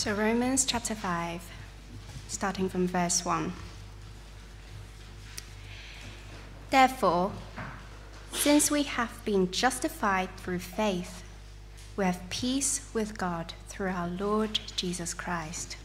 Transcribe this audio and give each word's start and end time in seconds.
So, 0.00 0.14
Romans 0.14 0.64
chapter 0.64 0.94
5, 0.94 1.42
starting 2.26 2.70
from 2.70 2.86
verse 2.86 3.22
1. 3.22 3.52
Therefore, 6.70 7.32
since 8.32 8.70
we 8.70 8.84
have 8.84 9.22
been 9.26 9.50
justified 9.50 10.34
through 10.38 10.60
faith, 10.60 11.22
we 11.98 12.06
have 12.06 12.30
peace 12.30 12.88
with 12.94 13.18
God 13.18 13.52
through 13.68 13.90
our 13.90 14.08
Lord 14.08 14.60
Jesus 14.74 15.12
Christ, 15.12 15.76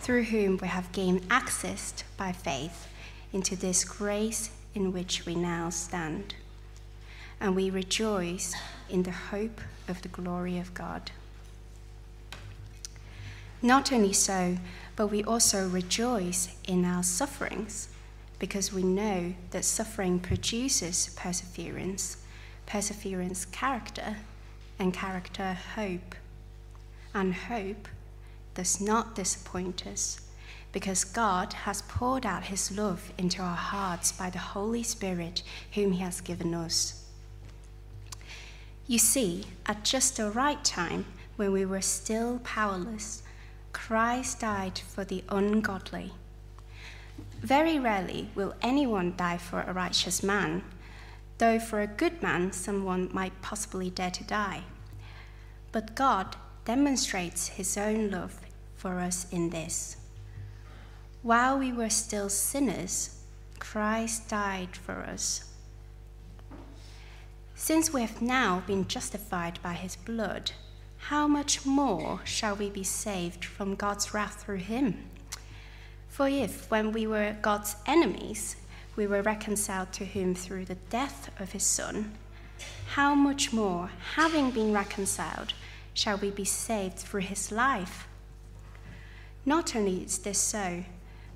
through 0.00 0.24
whom 0.24 0.58
we 0.60 0.66
have 0.66 0.90
gained 0.90 1.24
access 1.30 2.02
by 2.16 2.32
faith 2.32 2.88
into 3.32 3.54
this 3.54 3.84
grace 3.84 4.50
in 4.74 4.92
which 4.92 5.24
we 5.24 5.36
now 5.36 5.70
stand. 5.70 6.34
And 7.40 7.54
we 7.54 7.70
rejoice 7.70 8.52
in 8.88 9.04
the 9.04 9.12
hope 9.12 9.60
of 9.86 10.02
the 10.02 10.08
glory 10.08 10.58
of 10.58 10.74
God. 10.74 11.12
Not 13.66 13.92
only 13.92 14.12
so, 14.12 14.58
but 14.94 15.08
we 15.08 15.24
also 15.24 15.68
rejoice 15.68 16.54
in 16.68 16.84
our 16.84 17.02
sufferings, 17.02 17.88
because 18.38 18.72
we 18.72 18.84
know 18.84 19.34
that 19.50 19.64
suffering 19.64 20.20
produces 20.20 21.10
perseverance, 21.16 22.18
perseverance, 22.64 23.44
character, 23.46 24.18
and 24.78 24.94
character, 24.94 25.58
hope. 25.74 26.14
And 27.12 27.34
hope 27.34 27.88
does 28.54 28.80
not 28.80 29.16
disappoint 29.16 29.84
us, 29.84 30.20
because 30.70 31.02
God 31.02 31.52
has 31.52 31.82
poured 31.82 32.24
out 32.24 32.44
his 32.44 32.70
love 32.70 33.12
into 33.18 33.42
our 33.42 33.56
hearts 33.56 34.12
by 34.12 34.30
the 34.30 34.38
Holy 34.38 34.84
Spirit, 34.84 35.42
whom 35.72 35.90
he 35.90 35.98
has 36.04 36.20
given 36.20 36.54
us. 36.54 37.04
You 38.86 39.00
see, 39.00 39.46
at 39.66 39.82
just 39.82 40.18
the 40.18 40.30
right 40.30 40.64
time, 40.64 41.04
when 41.34 41.50
we 41.50 41.64
were 41.66 41.80
still 41.80 42.38
powerless, 42.44 43.24
Christ 43.76 44.40
died 44.40 44.78
for 44.78 45.04
the 45.04 45.22
ungodly. 45.28 46.12
Very 47.40 47.78
rarely 47.78 48.30
will 48.34 48.54
anyone 48.62 49.14
die 49.16 49.36
for 49.36 49.60
a 49.60 49.72
righteous 49.72 50.22
man, 50.22 50.64
though 51.38 51.60
for 51.60 51.80
a 51.80 51.86
good 51.86 52.20
man 52.22 52.52
someone 52.52 53.10
might 53.12 53.42
possibly 53.42 53.90
dare 53.90 54.10
to 54.10 54.24
die. 54.24 54.62
But 55.72 55.94
God 55.94 56.36
demonstrates 56.64 57.48
his 57.48 57.76
own 57.76 58.10
love 58.10 58.40
for 58.74 58.98
us 58.98 59.26
in 59.30 59.50
this. 59.50 59.98
While 61.22 61.58
we 61.58 61.70
were 61.70 61.90
still 61.90 62.30
sinners, 62.30 63.20
Christ 63.60 64.28
died 64.28 64.74
for 64.74 65.02
us. 65.02 65.52
Since 67.54 67.92
we 67.92 68.00
have 68.00 68.22
now 68.22 68.64
been 68.66 68.88
justified 68.88 69.60
by 69.62 69.74
his 69.74 69.96
blood, 69.96 70.52
how 71.08 71.28
much 71.28 71.64
more 71.64 72.18
shall 72.24 72.56
we 72.56 72.68
be 72.68 72.82
saved 72.82 73.44
from 73.44 73.76
God's 73.76 74.12
wrath 74.12 74.42
through 74.42 74.56
him? 74.56 75.08
For 76.08 76.26
if, 76.26 76.68
when 76.68 76.90
we 76.90 77.06
were 77.06 77.36
God's 77.42 77.76
enemies, 77.86 78.56
we 78.96 79.06
were 79.06 79.22
reconciled 79.22 79.92
to 79.92 80.04
him 80.04 80.34
through 80.34 80.64
the 80.64 80.82
death 80.90 81.30
of 81.38 81.52
his 81.52 81.62
Son, 81.62 82.12
how 82.88 83.14
much 83.14 83.52
more, 83.52 83.90
having 84.16 84.50
been 84.50 84.72
reconciled, 84.72 85.52
shall 85.94 86.16
we 86.16 86.32
be 86.32 86.44
saved 86.44 86.98
through 86.98 87.20
his 87.20 87.52
life? 87.52 88.08
Not 89.44 89.76
only 89.76 90.02
is 90.02 90.18
this 90.18 90.40
so, 90.40 90.82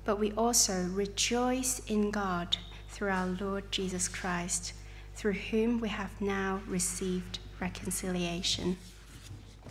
but 0.03 0.19
we 0.19 0.33
also 0.33 0.89
rejoice 0.91 1.79
in 1.87 2.11
God 2.11 2.57
through 2.89 3.11
our 3.11 3.37
Lord 3.39 3.71
Jesus 3.71 4.09
Christ, 4.09 4.73
through 5.15 5.39
whom 5.51 5.79
we 5.79 5.87
have 5.87 6.19
now 6.19 6.59
received 6.67 7.39
reconciliation. 7.61 8.75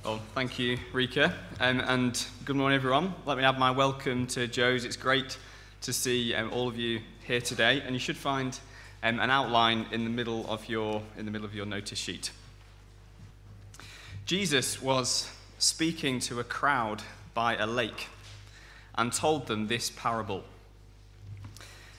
Well, 0.03 0.19
thank 0.35 0.59
you, 0.59 0.79
Rika, 0.95 1.35
um, 1.61 1.81
and 1.81 2.27
good 2.47 2.57
morning, 2.57 2.75
everyone. 2.75 3.13
Let 3.27 3.37
me 3.37 3.45
add 3.45 3.59
my 3.59 3.71
welcome 3.71 4.27
to 4.29 4.47
Joe's. 4.47 4.87
It's 4.87 4.97
great 4.97 5.37
to 5.83 5.93
see 5.93 6.35
um, 6.35 6.51
all 6.55 6.69
of 6.69 6.79
you 6.79 7.01
here 7.27 7.43
today, 7.43 7.83
and 7.83 7.95
you 7.95 7.99
should 7.99 8.17
find 8.17 8.59
um, 9.03 9.21
an 9.21 9.29
outline 9.29 9.85
in 9.93 10.05
the 10.05 10.11
middle 10.11 10.51
of 10.51 10.67
your 10.71 11.03
in 11.19 11.27
the 11.27 11.31
middle 11.31 11.45
of 11.45 11.55
your 11.55 11.67
notice 11.67 11.99
sheet. 11.99 12.31
Jesus 14.25 14.81
was 14.81 15.31
speaking 15.59 16.19
to 16.21 16.41
a 16.41 16.45
crowd 16.45 17.03
by 17.35 17.57
a 17.57 17.67
lake 17.67 18.09
and 18.95 19.13
told 19.13 19.49
them 19.49 19.67
this 19.67 19.91
parable. 19.91 20.45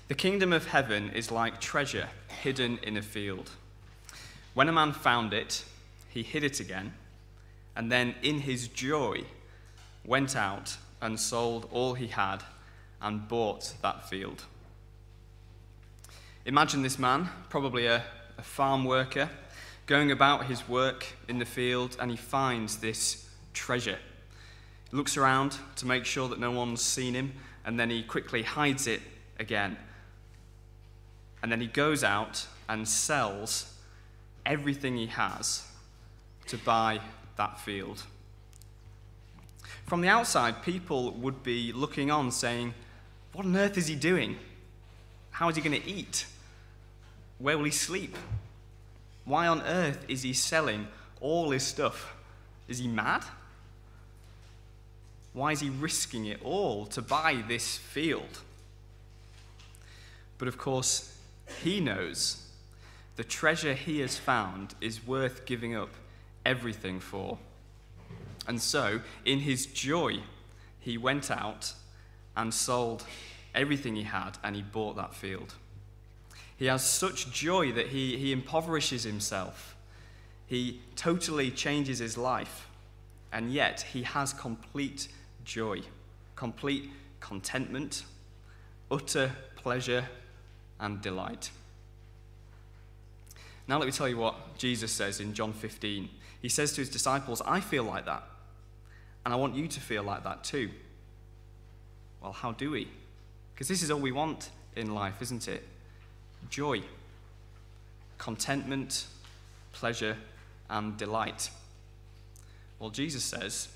The 0.07 0.15
kingdom 0.15 0.53
of 0.53 0.65
heaven 0.65 1.11
is 1.11 1.29
like 1.29 1.61
treasure 1.61 2.09
hidden 2.41 2.79
in 2.81 2.97
a 2.97 3.03
field. 3.03 3.51
When 4.55 4.67
a 4.67 4.71
man 4.73 4.91
found 4.91 5.33
it, 5.33 5.63
he 6.09 6.23
hid 6.23 6.43
it 6.43 6.59
again 6.59 6.93
and 7.75 7.91
then 7.91 8.15
in 8.21 8.39
his 8.39 8.67
joy 8.67 9.23
went 10.05 10.35
out 10.35 10.77
and 11.01 11.19
sold 11.19 11.67
all 11.71 11.93
he 11.93 12.07
had 12.07 12.43
and 13.01 13.27
bought 13.27 13.73
that 13.81 14.07
field. 14.09 14.43
Imagine 16.45 16.81
this 16.81 16.99
man, 16.99 17.29
probably 17.49 17.85
a, 17.85 18.03
a, 18.37 18.41
farm 18.41 18.83
worker, 18.83 19.29
going 19.85 20.11
about 20.11 20.45
his 20.45 20.67
work 20.67 21.05
in 21.27 21.39
the 21.39 21.45
field 21.45 21.97
and 21.99 22.11
he 22.11 22.17
finds 22.17 22.77
this 22.77 23.29
treasure. 23.53 23.99
He 24.89 24.97
looks 24.97 25.17
around 25.17 25.57
to 25.77 25.85
make 25.85 26.05
sure 26.05 26.27
that 26.29 26.39
no 26.39 26.51
one's 26.51 26.81
seen 26.81 27.13
him 27.13 27.33
and 27.65 27.79
then 27.79 27.89
he 27.89 28.03
quickly 28.03 28.43
hides 28.43 28.87
it 28.87 29.01
again. 29.39 29.77
And 31.43 31.51
then 31.51 31.61
he 31.61 31.67
goes 31.67 32.03
out 32.03 32.47
and 32.67 32.87
sells 32.87 33.73
everything 34.45 34.97
he 34.97 35.07
has 35.07 35.67
to 36.47 36.57
buy 36.57 36.99
that 37.41 37.59
field. 37.59 38.03
From 39.87 40.01
the 40.01 40.07
outside, 40.07 40.61
people 40.61 41.11
would 41.13 41.41
be 41.41 41.73
looking 41.73 42.11
on 42.11 42.29
saying, 42.29 42.75
What 43.33 43.45
on 43.45 43.57
earth 43.57 43.77
is 43.77 43.87
he 43.87 43.95
doing? 43.95 44.37
How 45.31 45.49
is 45.49 45.55
he 45.55 45.61
going 45.63 45.81
to 45.81 45.89
eat? 45.89 46.27
Where 47.39 47.57
will 47.57 47.65
he 47.65 47.71
sleep? 47.71 48.15
Why 49.25 49.47
on 49.47 49.63
earth 49.63 50.05
is 50.07 50.21
he 50.21 50.33
selling 50.33 50.87
all 51.19 51.49
his 51.49 51.63
stuff? 51.63 52.13
Is 52.67 52.77
he 52.77 52.87
mad? 52.87 53.23
Why 55.33 55.53
is 55.53 55.61
he 55.61 55.69
risking 55.69 56.25
it 56.25 56.41
all 56.43 56.85
to 56.87 57.01
buy 57.01 57.43
this 57.47 57.77
field? 57.77 58.41
But 60.37 60.47
of 60.47 60.59
course, 60.59 61.17
he 61.63 61.79
knows 61.79 62.45
the 63.15 63.23
treasure 63.23 63.73
he 63.73 63.99
has 64.01 64.17
found 64.17 64.75
is 64.79 65.07
worth 65.07 65.45
giving 65.47 65.75
up 65.75 65.89
everything 66.45 66.99
for. 66.99 67.37
And 68.47 68.61
so, 68.61 69.01
in 69.25 69.39
his 69.39 69.65
joy, 69.67 70.19
he 70.79 70.97
went 70.97 71.29
out 71.29 71.73
and 72.35 72.53
sold 72.53 73.05
everything 73.53 73.95
he 73.95 74.03
had 74.03 74.37
and 74.43 74.55
he 74.55 74.61
bought 74.61 74.95
that 74.95 75.13
field. 75.13 75.55
He 76.57 76.65
has 76.65 76.83
such 76.83 77.31
joy 77.31 77.71
that 77.73 77.87
he, 77.87 78.17
he 78.17 78.31
impoverishes 78.31 79.03
himself. 79.03 79.75
He 80.47 80.81
totally 80.95 81.51
changes 81.51 81.99
his 81.99 82.17
life. 82.17 82.67
And 83.31 83.51
yet, 83.53 83.81
he 83.93 84.03
has 84.03 84.33
complete 84.33 85.07
joy, 85.45 85.81
complete 86.35 86.89
contentment, 87.19 88.03
utter 88.89 89.31
pleasure, 89.55 90.09
and 90.79 91.01
delight. 91.01 91.51
Now, 93.67 93.77
let 93.77 93.85
me 93.85 93.91
tell 93.91 94.09
you 94.09 94.17
what 94.17 94.57
Jesus 94.57 94.91
says 94.91 95.19
in 95.19 95.33
John 95.33 95.53
15 95.53 96.09
he 96.41 96.49
says 96.49 96.73
to 96.73 96.81
his 96.81 96.89
disciples, 96.89 97.41
I 97.45 97.59
feel 97.59 97.83
like 97.83 98.05
that. 98.05 98.23
And 99.25 99.33
I 99.33 99.37
want 99.37 99.55
you 99.55 99.67
to 99.67 99.79
feel 99.79 100.03
like 100.03 100.23
that 100.23 100.43
too. 100.43 100.69
Well, 102.21 102.31
how 102.31 102.51
do 102.51 102.71
we? 102.71 102.87
Because 103.53 103.67
this 103.67 103.83
is 103.83 103.91
all 103.91 103.99
we 103.99 104.11
want 104.11 104.49
in 104.75 104.93
life, 104.93 105.21
isn't 105.21 105.47
it? 105.47 105.67
Joy, 106.49 106.81
contentment, 108.17 109.05
pleasure, 109.73 110.17
and 110.69 110.97
delight. 110.97 111.51
Well, 112.79 112.89
Jesus 112.89 113.23
says, 113.23 113.67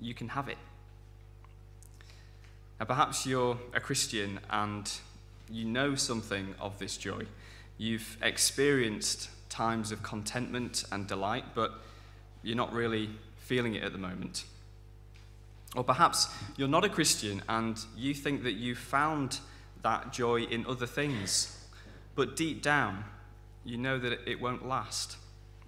you 0.00 0.14
can 0.14 0.28
have 0.30 0.48
it. 0.48 0.58
Now, 2.80 2.86
perhaps 2.86 3.24
you're 3.24 3.56
a 3.72 3.80
Christian 3.80 4.40
and 4.50 4.90
you 5.50 5.64
know 5.64 5.94
something 5.94 6.54
of 6.60 6.78
this 6.78 6.96
joy. 6.96 7.26
You've 7.78 8.16
experienced 8.20 9.30
times 9.56 9.90
of 9.90 10.02
contentment 10.02 10.84
and 10.92 11.06
delight, 11.06 11.44
but 11.54 11.72
you're 12.42 12.56
not 12.56 12.72
really 12.72 13.08
feeling 13.38 13.74
it 13.74 13.82
at 13.82 13.92
the 13.92 13.98
moment. 13.98 14.44
Or 15.74 15.82
perhaps 15.82 16.28
you're 16.56 16.68
not 16.68 16.84
a 16.84 16.90
Christian 16.90 17.42
and 17.48 17.78
you 17.96 18.12
think 18.12 18.42
that 18.42 18.52
you 18.52 18.74
found 18.74 19.40
that 19.82 20.12
joy 20.12 20.42
in 20.42 20.66
other 20.66 20.86
things, 20.86 21.66
but 22.14 22.36
deep 22.36 22.62
down, 22.62 23.04
you 23.64 23.78
know 23.78 23.98
that 23.98 24.28
it 24.28 24.40
won't 24.40 24.68
last 24.68 25.16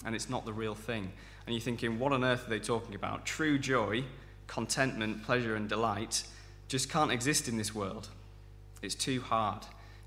and 0.04 0.14
it's 0.14 0.28
not 0.28 0.44
the 0.44 0.52
real 0.52 0.74
thing. 0.74 1.10
And 1.46 1.54
you're 1.54 1.62
thinking, 1.62 1.98
what 1.98 2.12
on 2.12 2.24
earth 2.24 2.46
are 2.46 2.50
they 2.50 2.58
talking 2.58 2.94
about? 2.94 3.24
True 3.24 3.58
joy, 3.58 4.04
contentment, 4.46 5.24
pleasure, 5.24 5.56
and 5.56 5.66
delight 5.66 6.24
just 6.68 6.90
can't 6.90 7.10
exist 7.10 7.48
in 7.48 7.56
this 7.56 7.74
world. 7.74 8.08
It's 8.82 8.94
too 8.94 9.22
hard, 9.22 9.62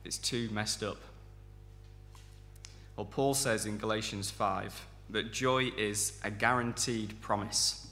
it's 0.05 0.19
too 0.19 0.49
messed 0.51 0.83
up. 0.83 0.97
Well, 2.95 3.05
Paul 3.05 3.33
says 3.33 3.65
in 3.65 3.77
Galatians 3.77 4.29
5 4.29 4.87
that 5.11 5.31
joy 5.31 5.71
is 5.77 6.19
a 6.23 6.31
guaranteed 6.31 7.19
promise. 7.21 7.87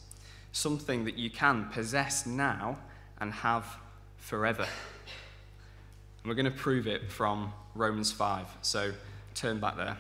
something 0.52 1.06
that 1.06 1.16
you 1.16 1.30
can 1.30 1.66
possess 1.66 2.26
now 2.26 2.76
and 3.20 3.32
have 3.32 3.78
forever. 4.18 4.64
And 4.64 6.26
we're 6.26 6.34
going 6.34 6.46
to 6.46 6.52
prove 6.52 6.88
it 6.88 7.12
from 7.12 7.54
Romans 7.76 8.12
5. 8.12 8.48
So 8.64 8.92
turn 9.36 9.60
back 9.60 9.78
there 9.78 9.96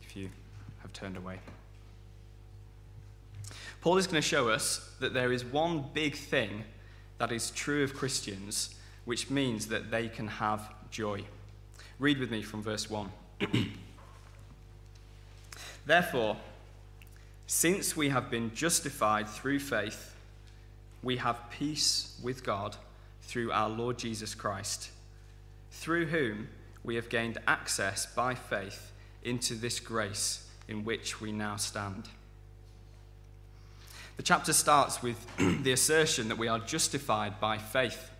if 0.00 0.16
you 0.16 0.30
have 0.80 0.92
turned 0.94 1.16
away. 1.16 1.40
Paul 3.82 3.98
is 3.98 4.06
going 4.06 4.20
to 4.20 4.26
show 4.26 4.48
us 4.48 4.94
that 5.00 5.12
there 5.12 5.30
is 5.30 5.44
one 5.44 5.84
big 5.92 6.16
thing 6.16 6.64
that 7.18 7.30
is 7.30 7.50
true 7.50 7.84
of 7.84 7.94
Christians, 7.94 8.74
which 9.04 9.28
means 9.28 9.66
that 9.66 9.90
they 9.90 10.08
can 10.08 10.26
have 10.26 10.72
joy. 10.90 11.24
Read 11.98 12.18
with 12.18 12.30
me 12.30 12.42
from 12.42 12.62
verse 12.62 12.88
1. 12.88 13.10
Therefore, 15.84 16.36
since 17.46 17.96
we 17.96 18.08
have 18.10 18.30
been 18.30 18.54
justified 18.54 19.28
through 19.28 19.58
faith, 19.58 20.14
we 21.02 21.16
have 21.16 21.50
peace 21.50 22.18
with 22.22 22.44
God 22.44 22.76
through 23.22 23.50
our 23.52 23.68
Lord 23.68 23.98
Jesus 23.98 24.34
Christ, 24.34 24.90
through 25.70 26.06
whom 26.06 26.48
we 26.84 26.94
have 26.94 27.08
gained 27.08 27.38
access 27.46 28.06
by 28.06 28.34
faith 28.34 28.92
into 29.22 29.54
this 29.54 29.80
grace 29.80 30.48
in 30.68 30.84
which 30.84 31.20
we 31.20 31.32
now 31.32 31.56
stand. 31.56 32.08
The 34.16 34.22
chapter 34.22 34.52
starts 34.52 35.02
with 35.02 35.26
the 35.62 35.72
assertion 35.72 36.28
that 36.28 36.38
we 36.38 36.48
are 36.48 36.58
justified 36.58 37.40
by 37.40 37.58
faith. 37.58 38.10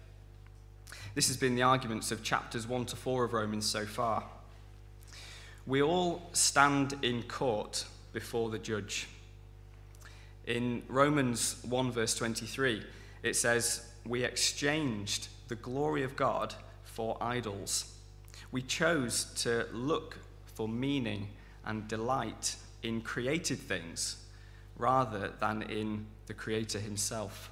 This 1.15 1.29
has 1.29 1.37
been 1.37 1.55
the 1.55 1.63
arguments 1.63 2.11
of 2.11 2.23
chapters 2.23 2.67
1 2.67 2.87
to 2.87 2.97
4 2.97 3.25
of 3.25 3.33
Romans 3.33 3.67
so 3.67 3.85
far. 3.85 4.25
We 5.67 5.81
all 5.83 6.23
stand 6.33 6.95
in 7.03 7.23
court 7.23 7.85
before 8.13 8.51
the 8.51 8.59
judge. 8.59 9.09
In 10.47 10.83
Romans 10.89 11.57
1, 11.69 11.93
verse 11.93 12.15
23, 12.17 12.83
it 13.23 13.37
says, 13.37 13.87
We 14.05 14.25
exchanged 14.25 15.29
the 15.47 15.55
glory 15.55 16.03
of 16.03 16.17
God 16.17 16.55
for 16.83 17.17
idols. 17.21 17.95
We 18.51 18.63
chose 18.63 19.25
to 19.43 19.67
look 19.73 20.19
for 20.55 20.69
meaning 20.69 21.29
and 21.65 21.87
delight 21.87 22.57
in 22.83 23.01
created 23.01 23.59
things 23.59 24.17
rather 24.77 25.33
than 25.39 25.63
in 25.63 26.07
the 26.27 26.35
Creator 26.35 26.81
Himself. 26.81 27.51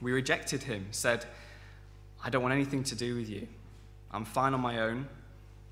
We 0.00 0.12
rejected 0.12 0.62
Him, 0.62 0.86
said, 0.92 1.26
I 2.24 2.30
don't 2.30 2.42
want 2.42 2.54
anything 2.54 2.84
to 2.84 2.94
do 2.94 3.16
with 3.16 3.28
you. 3.28 3.46
I'm 4.10 4.24
fine 4.24 4.54
on 4.54 4.60
my 4.60 4.80
own. 4.80 5.08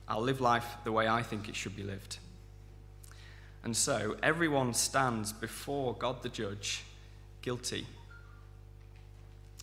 I'll 0.08 0.20
live 0.20 0.40
life 0.40 0.66
the 0.84 0.92
way 0.92 1.08
I 1.08 1.22
think 1.22 1.48
it 1.48 1.56
should 1.56 1.76
be 1.76 1.82
lived. 1.82 2.18
And 3.62 3.76
so 3.76 4.16
everyone 4.22 4.74
stands 4.74 5.32
before 5.32 5.94
God 5.94 6.22
the 6.22 6.28
judge 6.28 6.84
guilty. 7.40 7.86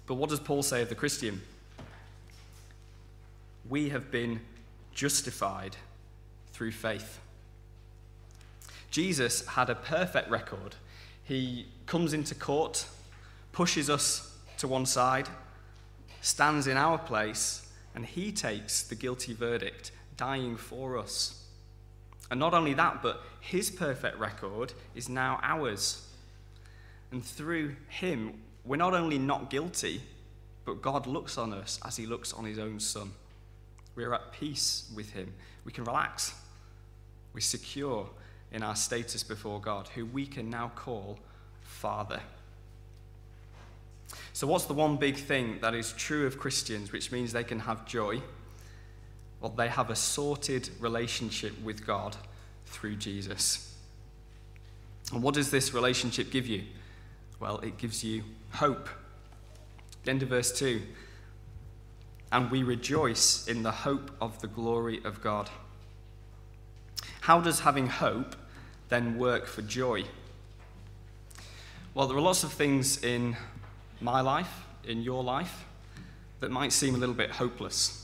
But 0.08 0.16
what 0.16 0.30
does 0.30 0.40
Paul 0.40 0.64
say 0.64 0.82
of 0.82 0.90
the 0.90 0.96
Christian? 0.96 1.42
We 3.70 3.90
have 3.90 4.12
been 4.12 4.42
justified 4.94 5.76
through 6.52 6.72
faith. 6.72 7.20
Jesus 8.90 9.46
had 9.48 9.70
a 9.70 9.76
perfect 9.76 10.30
record. 10.30 10.76
He 11.24 11.68
comes 11.86 12.14
into 12.14 12.36
court, 12.36 12.86
pushes 13.52 13.90
us 13.90 14.36
to 14.58 14.68
one 14.68 14.86
side, 14.86 15.30
stands 16.22 16.68
in 16.68 16.76
our 16.76 16.98
place, 16.98 17.68
and 17.96 18.06
he 18.06 18.32
takes 18.32 18.84
the 18.84 18.96
guilty 18.96 19.34
verdict, 19.34 19.92
dying 20.22 20.56
for 20.56 21.00
us. 21.00 21.44
And 22.30 22.40
not 22.40 22.54
only 22.54 22.76
that, 22.76 23.02
but 23.02 23.24
his 23.40 23.72
perfect 23.72 24.20
record 24.20 24.72
is 24.94 25.10
now 25.10 25.40
ours. 25.42 26.08
And 27.12 27.26
through 27.26 27.76
him, 27.90 28.40
we're 28.64 28.78
not 28.78 28.94
only 28.94 29.18
not 29.18 29.50
guilty, 29.50 30.04
but 30.64 30.84
God 30.84 31.08
looks 31.08 31.40
on 31.40 31.52
us 31.54 31.80
as 31.84 31.98
he 31.98 32.06
looks 32.06 32.34
on 32.34 32.46
his 32.46 32.60
own 32.60 32.80
son. 32.80 33.14
We're 33.96 34.14
at 34.14 34.32
peace 34.32 34.92
with 34.96 35.10
him. 35.10 35.34
We 35.66 35.72
can 35.72 35.86
relax. 35.86 36.36
We're 37.34 37.42
secure 37.42 38.08
in 38.52 38.62
our 38.62 38.76
status 38.76 39.24
before 39.24 39.60
God, 39.60 39.88
who 39.88 40.06
we 40.06 40.28
can 40.28 40.52
now 40.52 40.72
call 40.76 41.18
Father. 41.64 42.22
So, 44.34 44.46
what's 44.46 44.66
the 44.66 44.76
one 44.76 44.98
big 44.98 45.18
thing 45.18 45.58
that 45.62 45.74
is 45.74 45.94
true 45.94 46.28
of 46.28 46.38
Christians, 46.38 46.92
which 46.92 47.12
means 47.12 47.34
they 47.34 47.44
can 47.44 47.62
have 47.62 47.88
joy? 47.88 48.22
Well, 49.42 49.52
they 49.52 49.68
have 49.70 49.90
a 49.90 49.96
sorted 49.96 50.70
relationship 50.80 51.60
with 51.64 51.86
God 51.86 52.16
through 52.68 52.96
Jesus. 52.98 53.76
And 55.12 55.24
what 55.24 55.34
does 55.34 55.52
this 55.52 55.74
relationship 55.74 56.32
give 56.32 56.48
you? 56.48 56.64
Well, 57.40 57.58
it 57.60 57.78
gives 57.78 58.04
you 58.04 58.24
hope. 58.54 58.88
The 60.04 60.12
end 60.12 60.24
of 60.24 60.30
verse 60.30 60.58
2 60.58 60.82
And 62.32 62.52
we 62.52 62.62
rejoice 62.62 63.48
in 63.48 63.64
the 63.64 63.72
hope 63.72 64.12
of 64.22 64.40
the 64.42 64.48
glory 64.48 65.02
of 65.04 65.22
God. 65.22 65.50
How 67.22 67.42
does 67.42 67.62
having 67.62 67.88
hope 67.88 68.36
then 68.90 69.18
work 69.18 69.48
for 69.48 69.64
joy? 69.64 70.04
Well, 71.94 72.08
there 72.08 72.18
are 72.18 72.22
lots 72.22 72.44
of 72.44 72.54
things 72.54 73.04
in 73.04 73.36
my 74.00 74.22
life, 74.22 74.66
in 74.86 75.02
your 75.02 75.24
life, 75.24 75.66
that 76.40 76.52
might 76.52 76.72
seem 76.72 76.96
a 76.96 76.98
little 76.98 77.16
bit 77.16 77.32
hopeless. 77.32 78.01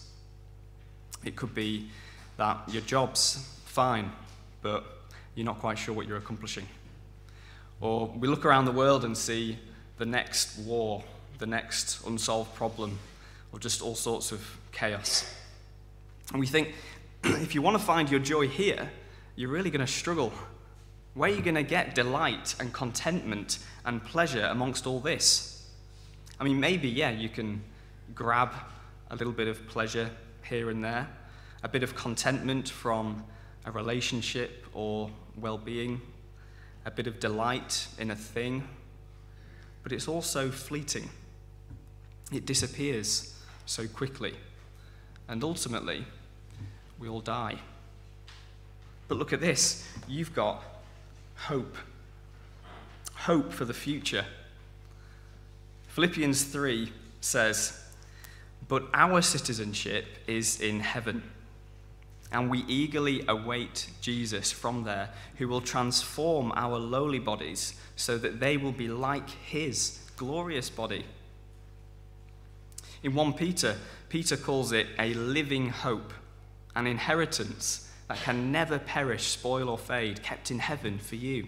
It 1.27 1.35
could 1.35 1.53
be 1.53 1.89
that 2.37 2.57
your 2.69 2.81
job's 2.83 3.45
fine, 3.65 4.11
but 4.61 4.85
you're 5.35 5.45
not 5.45 5.59
quite 5.59 5.77
sure 5.77 5.93
what 5.93 6.07
you're 6.07 6.17
accomplishing. 6.17 6.65
Or 7.81 8.07
we 8.07 8.27
look 8.27 8.45
around 8.45 8.65
the 8.65 8.71
world 8.71 9.03
and 9.03 9.15
see 9.15 9.59
the 9.97 10.05
next 10.05 10.57
war, 10.59 11.03
the 11.37 11.45
next 11.45 12.05
unsolved 12.07 12.55
problem, 12.55 12.97
or 13.51 13.59
just 13.59 13.81
all 13.81 13.95
sorts 13.95 14.31
of 14.31 14.41
chaos. 14.71 15.31
And 16.31 16.39
we 16.39 16.47
think, 16.47 16.73
if 17.23 17.53
you 17.53 17.61
want 17.61 17.77
to 17.77 17.83
find 17.83 18.09
your 18.09 18.19
joy 18.19 18.47
here, 18.47 18.89
you're 19.35 19.49
really 19.49 19.69
going 19.69 19.85
to 19.85 19.91
struggle 19.91 20.31
where 21.13 21.31
are 21.31 21.33
you 21.33 21.41
going 21.41 21.55
to 21.55 21.63
get 21.63 21.95
delight 21.95 22.53
and 22.59 22.71
contentment 22.71 23.57
and 23.83 24.03
pleasure 24.03 24.45
amongst 24.51 24.85
all 24.85 24.99
this? 24.99 25.67
I 26.39 26.43
mean, 26.43 26.59
maybe, 26.59 26.87
yeah, 26.87 27.09
you 27.09 27.27
can 27.27 27.63
grab 28.13 28.53
a 29.09 29.15
little 29.15 29.33
bit 29.33 29.47
of 29.47 29.67
pleasure 29.67 30.11
here 30.47 30.69
and 30.69 30.83
there, 30.83 31.07
a 31.63 31.67
bit 31.67 31.83
of 31.83 31.95
contentment 31.95 32.69
from 32.69 33.23
a 33.65 33.71
relationship 33.71 34.65
or 34.73 35.09
well 35.35 35.57
being, 35.57 36.01
a 36.85 36.91
bit 36.91 37.07
of 37.07 37.19
delight 37.19 37.87
in 37.99 38.11
a 38.11 38.15
thing, 38.15 38.67
but 39.83 39.91
it's 39.91 40.07
also 40.07 40.49
fleeting. 40.49 41.09
It 42.31 42.45
disappears 42.45 43.33
so 43.65 43.87
quickly, 43.87 44.33
and 45.27 45.43
ultimately, 45.43 46.05
we 46.99 47.07
all 47.07 47.21
die. 47.21 47.57
But 49.07 49.17
look 49.17 49.33
at 49.33 49.41
this 49.41 49.87
you've 50.07 50.33
got 50.33 50.63
hope. 51.35 51.75
Hope 53.13 53.51
for 53.51 53.65
the 53.65 53.73
future. 53.73 54.25
Philippians 55.89 56.43
3 56.43 56.91
says, 57.21 57.83
But 58.67 58.85
our 58.93 59.21
citizenship 59.21 60.05
is 60.27 60.61
in 60.61 60.79
heaven, 60.79 61.23
and 62.31 62.49
we 62.49 62.65
eagerly 62.67 63.23
await 63.27 63.89
Jesus 64.01 64.51
from 64.51 64.83
there, 64.83 65.09
who 65.37 65.47
will 65.47 65.61
transform 65.61 66.51
our 66.55 66.77
lowly 66.77 67.19
bodies 67.19 67.73
so 67.95 68.17
that 68.17 68.39
they 68.39 68.57
will 68.57 68.71
be 68.71 68.87
like 68.87 69.29
his 69.29 69.99
glorious 70.17 70.69
body. 70.69 71.05
In 73.03 73.13
1 73.13 73.33
Peter, 73.33 73.77
Peter 74.09 74.35
calls 74.35 74.71
it 74.71 74.87
a 74.99 75.13
living 75.13 75.69
hope, 75.69 76.13
an 76.75 76.87
inheritance 76.87 77.89
that 78.07 78.17
can 78.17 78.51
never 78.51 78.79
perish, 78.79 79.27
spoil, 79.27 79.69
or 79.69 79.77
fade, 79.77 80.23
kept 80.23 80.51
in 80.51 80.59
heaven 80.59 80.97
for 80.97 81.15
you. 81.15 81.47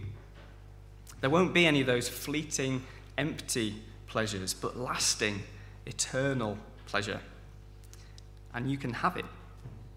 There 1.21 1.29
won't 1.29 1.53
be 1.53 1.65
any 1.65 1.81
of 1.81 1.87
those 1.87 2.07
fleeting, 2.07 2.83
empty 3.17 3.81
pleasures, 4.07 4.53
but 4.53 4.77
lasting, 4.77 5.41
eternal 5.85 6.57
pleasure. 6.85 7.19
And 8.53 8.69
you 8.69 8.77
can 8.77 8.93
have 8.93 9.17
it 9.17 9.25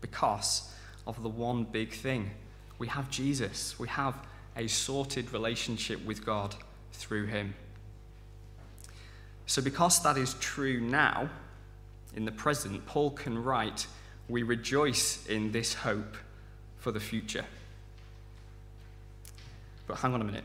because 0.00 0.71
of 1.06 1.22
the 1.22 1.28
one 1.28 1.64
big 1.64 1.92
thing. 1.92 2.30
We 2.78 2.88
have 2.88 3.10
Jesus, 3.10 3.78
we 3.78 3.88
have 3.88 4.16
a 4.56 4.66
sorted 4.66 5.32
relationship 5.32 6.04
with 6.04 6.24
God 6.24 6.54
through 6.92 7.26
Him. 7.26 7.54
So, 9.46 9.62
because 9.62 10.02
that 10.02 10.16
is 10.16 10.34
true 10.34 10.80
now, 10.80 11.28
in 12.14 12.24
the 12.24 12.32
present, 12.32 12.84
Paul 12.86 13.10
can 13.10 13.42
write, 13.42 13.86
We 14.28 14.42
rejoice 14.42 15.26
in 15.26 15.52
this 15.52 15.74
hope 15.74 16.16
for 16.78 16.92
the 16.92 17.00
future. 17.00 17.44
But 19.86 19.98
hang 19.98 20.14
on 20.14 20.20
a 20.20 20.24
minute. 20.24 20.44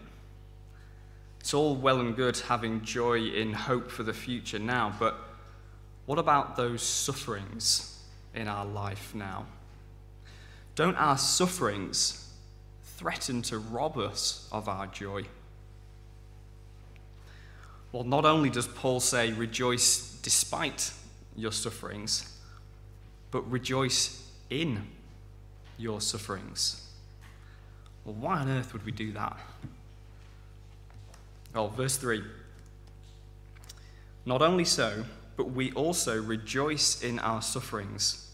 It's 1.40 1.54
all 1.54 1.76
well 1.76 2.00
and 2.00 2.16
good 2.16 2.38
having 2.38 2.82
joy 2.82 3.20
in 3.20 3.54
hope 3.54 3.90
for 3.90 4.04
the 4.04 4.14
future 4.14 4.60
now, 4.60 4.94
but 5.00 5.16
what 6.06 6.20
about 6.20 6.56
those 6.56 6.82
sufferings 6.82 8.04
in 8.34 8.48
our 8.48 8.66
life 8.66 9.16
now? 9.16 9.46
Don't 10.78 10.96
our 10.96 11.18
sufferings 11.18 12.32
threaten 12.84 13.42
to 13.42 13.58
rob 13.58 13.98
us 13.98 14.48
of 14.52 14.70
our 14.70 14.86
joy? 14.86 15.24
Well, 17.92 18.04
not 18.04 18.26
only 18.26 18.52
does 18.52 18.68
Paul 18.68 19.00
say 19.00 19.32
rejoice 19.34 20.20
despite 20.22 20.94
your 21.36 21.52
sufferings, 21.52 22.32
but 23.32 23.50
rejoice 23.50 24.30
in 24.52 24.86
your 25.80 26.00
sufferings. 26.00 26.88
Well, 28.06 28.14
why 28.14 28.38
on 28.38 28.48
earth 28.48 28.72
would 28.74 28.86
we 28.86 28.92
do 28.92 29.12
that? 29.14 29.36
Well, 31.56 31.70
verse 31.70 31.98
3. 31.98 32.22
Not 34.28 34.44
only 34.44 34.66
so, 34.66 35.06
but 35.38 35.50
we 35.50 35.72
also 35.72 36.22
rejoice 36.22 37.02
in 37.02 37.18
our 37.18 37.42
sufferings, 37.42 38.27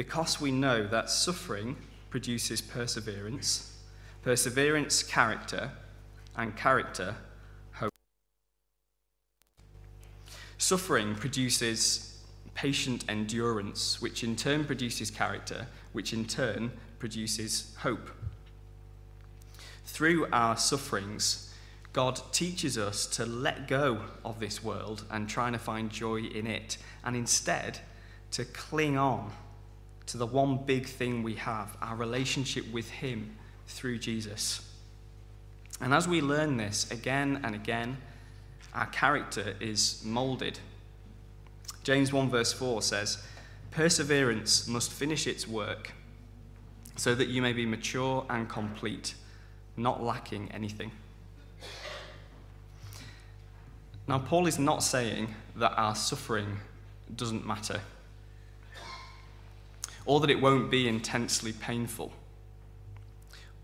because 0.00 0.40
we 0.40 0.50
know 0.50 0.86
that 0.86 1.10
suffering 1.10 1.76
produces 2.08 2.62
perseverance, 2.62 3.76
perseverance, 4.22 5.02
character, 5.02 5.72
and 6.34 6.56
character, 6.56 7.14
hope. 7.72 7.92
Suffering 10.56 11.14
produces 11.14 12.18
patient 12.54 13.04
endurance, 13.10 14.00
which 14.00 14.24
in 14.24 14.36
turn 14.36 14.64
produces 14.64 15.10
character, 15.10 15.66
which 15.92 16.14
in 16.14 16.24
turn 16.24 16.72
produces 16.98 17.76
hope. 17.80 18.08
Through 19.84 20.28
our 20.32 20.56
sufferings, 20.56 21.54
God 21.92 22.18
teaches 22.32 22.78
us 22.78 23.04
to 23.08 23.26
let 23.26 23.68
go 23.68 24.04
of 24.24 24.40
this 24.40 24.64
world 24.64 25.04
and 25.10 25.28
trying 25.28 25.52
to 25.52 25.58
find 25.58 25.90
joy 25.90 26.20
in 26.20 26.46
it, 26.46 26.78
and 27.04 27.14
instead 27.14 27.80
to 28.30 28.46
cling 28.46 28.96
on 28.96 29.30
to 30.10 30.18
the 30.18 30.26
one 30.26 30.56
big 30.56 30.86
thing 30.86 31.22
we 31.22 31.34
have 31.34 31.76
our 31.80 31.94
relationship 31.94 32.68
with 32.72 32.90
Him 32.90 33.36
through 33.68 33.98
Jesus. 33.98 34.60
And 35.80 35.94
as 35.94 36.08
we 36.08 36.20
learn 36.20 36.56
this 36.56 36.90
again 36.90 37.40
and 37.44 37.54
again, 37.54 37.96
our 38.74 38.86
character 38.86 39.54
is 39.60 40.02
molded. 40.04 40.58
James 41.84 42.12
1 42.12 42.28
verse 42.28 42.52
4 42.52 42.82
says, 42.82 43.22
Perseverance 43.70 44.66
must 44.66 44.90
finish 44.90 45.28
its 45.28 45.46
work 45.46 45.92
so 46.96 47.14
that 47.14 47.28
you 47.28 47.40
may 47.40 47.52
be 47.52 47.64
mature 47.64 48.26
and 48.28 48.48
complete, 48.48 49.14
not 49.76 50.02
lacking 50.02 50.50
anything. 50.52 50.90
Now, 54.08 54.18
Paul 54.18 54.48
is 54.48 54.58
not 54.58 54.82
saying 54.82 55.36
that 55.54 55.72
our 55.76 55.94
suffering 55.94 56.58
doesn't 57.14 57.46
matter 57.46 57.80
or 60.10 60.18
that 60.18 60.28
it 60.28 60.42
won't 60.42 60.72
be 60.72 60.88
intensely 60.88 61.52
painful, 61.52 62.10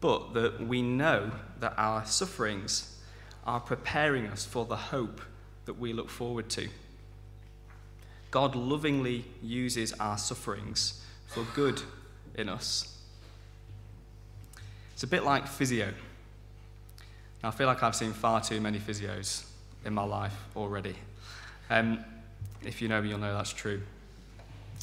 but 0.01 0.33
that 0.33 0.65
we 0.65 0.81
know 0.81 1.33
that 1.59 1.75
our 1.77 2.07
sufferings 2.07 3.01
are 3.45 3.59
preparing 3.59 4.29
us 4.29 4.45
for 4.45 4.65
the 4.65 4.77
hope 4.77 5.21
that 5.65 5.77
we 5.77 5.93
look 5.93 6.09
forward 6.09 6.49
to. 6.49 6.69
God 8.31 8.55
lovingly 8.55 9.25
uses 9.43 9.93
our 9.95 10.17
sufferings 10.17 11.05
for 11.27 11.45
good 11.53 11.83
in 12.37 12.49
us. 12.49 12.97
It's 14.93 15.03
a 15.03 15.09
bit 15.09 15.25
like 15.25 15.49
physio. 15.49 15.93
Now, 17.43 17.49
I 17.49 17.51
feel 17.51 17.67
like 17.67 17.83
I've 17.83 17.97
seen 17.97 18.13
far 18.13 18.41
too 18.41 18.61
many 18.61 18.79
physios 18.79 19.47
in 19.85 19.93
my 19.93 20.05
life 20.05 20.45
already. 20.55 20.95
Um, 21.71 22.05
if 22.63 22.81
you 22.81 22.87
know 22.87 23.03
me, 23.03 23.09
you'll 23.09 23.19
know 23.19 23.35
that's 23.35 23.53
true. 23.53 23.83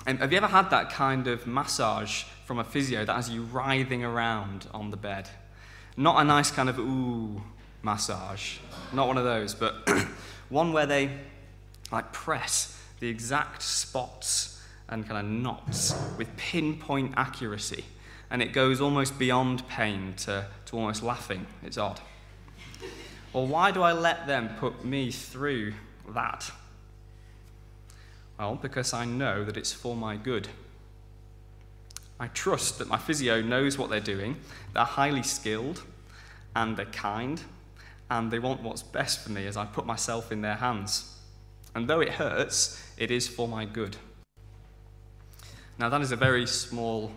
Um, 0.06 0.18
have 0.18 0.32
you 0.32 0.38
ever 0.38 0.48
had 0.48 0.70
that 0.72 0.90
kind 0.90 1.28
of 1.28 1.48
massage 1.48 2.24
from 2.46 2.60
a 2.60 2.64
physio 2.64 3.06
that 3.06 3.16
has 3.16 3.30
you 3.30 3.44
writhing 3.44 4.04
around 4.04 4.68
on 4.74 4.92
the 4.92 4.98
bed? 4.98 5.30
Not 5.96 6.20
a 6.20 6.24
nice 6.24 6.52
kind 6.52 6.70
of 6.70 6.80
ooh 6.80 7.42
massage, 7.84 8.58
not 8.92 9.08
one 9.08 9.18
of 9.18 9.24
those, 9.24 9.54
but 9.54 9.90
one 10.50 10.74
where 10.74 10.86
they 10.86 11.10
like 11.92 12.12
press 12.12 12.80
the 13.00 13.08
exact 13.08 13.62
spots 13.62 14.62
and 14.90 15.08
kind 15.08 15.26
of 15.26 15.32
knots 15.32 15.96
with 16.18 16.36
pinpoint 16.38 17.14
accuracy, 17.16 17.86
and 18.30 18.42
it 18.42 18.54
goes 18.54 18.82
almost 18.82 19.18
beyond 19.18 19.68
pain 19.68 20.14
to, 20.18 20.46
to 20.66 20.76
almost 20.76 21.04
laughing. 21.04 21.46
It's 21.64 21.78
odd. 21.78 22.00
Well, 23.32 23.48
why 23.48 23.72
do 23.72 23.82
I 23.82 23.94
let 23.94 24.28
them 24.28 24.50
put 24.60 24.86
me 24.86 25.12
through 25.12 25.74
that? 26.10 26.52
Well, 28.44 28.56
because 28.56 28.94
I 28.94 29.06
know 29.06 29.46
that 29.46 29.56
it's 29.56 29.72
for 29.72 29.96
my 29.96 30.18
good. 30.18 30.50
I 32.20 32.28
trust 32.28 32.78
that 32.80 32.90
my 32.90 32.98
physio 32.98 33.42
knows 33.42 33.78
what 33.78 33.90
they're 33.90 34.02
doing. 34.02 34.36
They're 34.74 34.84
highly 34.84 35.24
skilled 35.24 35.82
and 36.54 36.76
they're 36.76 36.86
kind 36.88 37.42
and 38.10 38.30
they 38.30 38.40
want 38.40 38.62
what's 38.62 38.84
best 38.84 39.22
for 39.22 39.32
me 39.32 39.48
as 39.48 39.56
I 39.56 39.64
put 39.64 39.86
myself 39.86 40.30
in 40.30 40.42
their 40.42 40.56
hands. 40.56 41.20
And 41.74 41.88
though 41.88 42.02
it 42.02 42.10
hurts, 42.10 42.86
it 42.98 43.12
is 43.12 43.30
for 43.30 43.48
my 43.48 43.64
good. 43.64 43.96
Now, 45.80 45.88
that 45.88 46.02
is 46.02 46.12
a 46.12 46.18
very 46.18 46.46
small, 46.46 47.14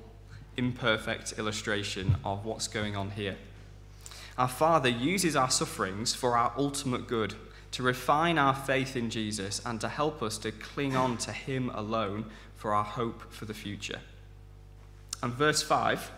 imperfect 0.57 1.41
illustration 1.41 2.19
of 2.25 2.45
what's 2.45 2.69
going 2.69 2.95
on 2.95 3.11
here. 3.11 3.35
Our 4.39 4.47
Father 4.47 4.91
uses 4.91 5.35
our 5.35 5.51
sufferings 5.51 6.15
for 6.15 6.37
our 6.37 6.53
ultimate 6.57 7.09
good 7.09 7.35
to 7.77 7.83
refine 7.83 8.39
our 8.39 8.55
faith 8.55 8.97
in 8.97 9.11
Jesus 9.11 9.61
and 9.67 9.79
to 9.83 9.89
help 9.89 10.23
us 10.23 10.39
to 10.39 10.51
cling 10.51 10.97
on 10.97 11.19
to 11.19 11.31
Him 11.31 11.71
alone 11.75 12.25
for 12.55 12.73
our 12.73 12.83
hope 12.83 13.31
for 13.31 13.45
the 13.45 13.53
future. 13.53 14.01
And 15.23 15.31
verse 15.35 15.63
5 15.63 16.11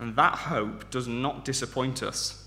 and 0.00 0.16
that 0.16 0.34
hope 0.34 0.90
does 0.90 1.06
not 1.06 1.44
disappoint 1.44 2.02
us 2.02 2.44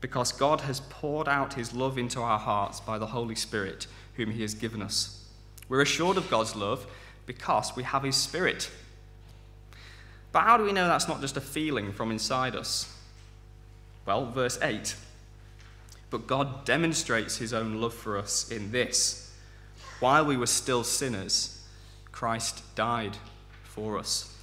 because 0.00 0.32
God 0.32 0.62
has 0.62 0.80
poured 0.80 1.28
out 1.28 1.54
His 1.54 1.72
love 1.72 1.96
into 1.96 2.20
our 2.20 2.40
hearts 2.40 2.80
by 2.80 2.98
the 2.98 3.06
Holy 3.06 3.36
Spirit, 3.36 3.86
whom 4.16 4.32
He 4.32 4.42
has 4.42 4.54
given 4.54 4.82
us. 4.82 5.24
We're 5.68 5.82
assured 5.82 6.16
of 6.16 6.28
God's 6.28 6.56
love 6.56 6.88
because 7.26 7.76
we 7.76 7.84
have 7.84 8.02
His 8.02 8.16
Spirit. 8.16 8.68
But 10.32 10.40
how 10.40 10.56
do 10.56 10.64
we 10.64 10.72
know 10.72 10.88
that's 10.88 11.06
not 11.06 11.20
just 11.20 11.36
a 11.36 11.40
feeling 11.40 11.92
from 11.92 12.10
inside 12.10 12.56
us? 12.56 12.92
Well, 14.06 14.26
verse 14.26 14.58
8 14.60 14.96
but 16.12 16.28
God 16.28 16.64
demonstrates 16.64 17.38
his 17.38 17.52
own 17.52 17.80
love 17.80 17.94
for 17.94 18.16
us 18.16 18.48
in 18.52 18.70
this 18.70 19.22
while 20.02 20.24
we 20.24 20.36
were 20.36 20.48
still 20.48 20.82
sinners, 20.82 21.62
Christ 22.10 22.62
died 22.74 23.16
for 23.62 23.96
us. 23.96 24.36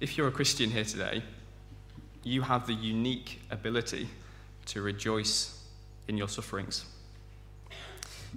If 0.00 0.18
you're 0.18 0.28
a 0.28 0.32
Christian 0.32 0.68
here 0.68 0.84
today, 0.84 1.22
you 2.22 2.42
have 2.42 2.66
the 2.66 2.74
unique 2.74 3.40
ability 3.50 4.08
to 4.66 4.82
rejoice 4.82 5.64
in 6.08 6.18
your 6.18 6.28
sufferings. 6.28 6.84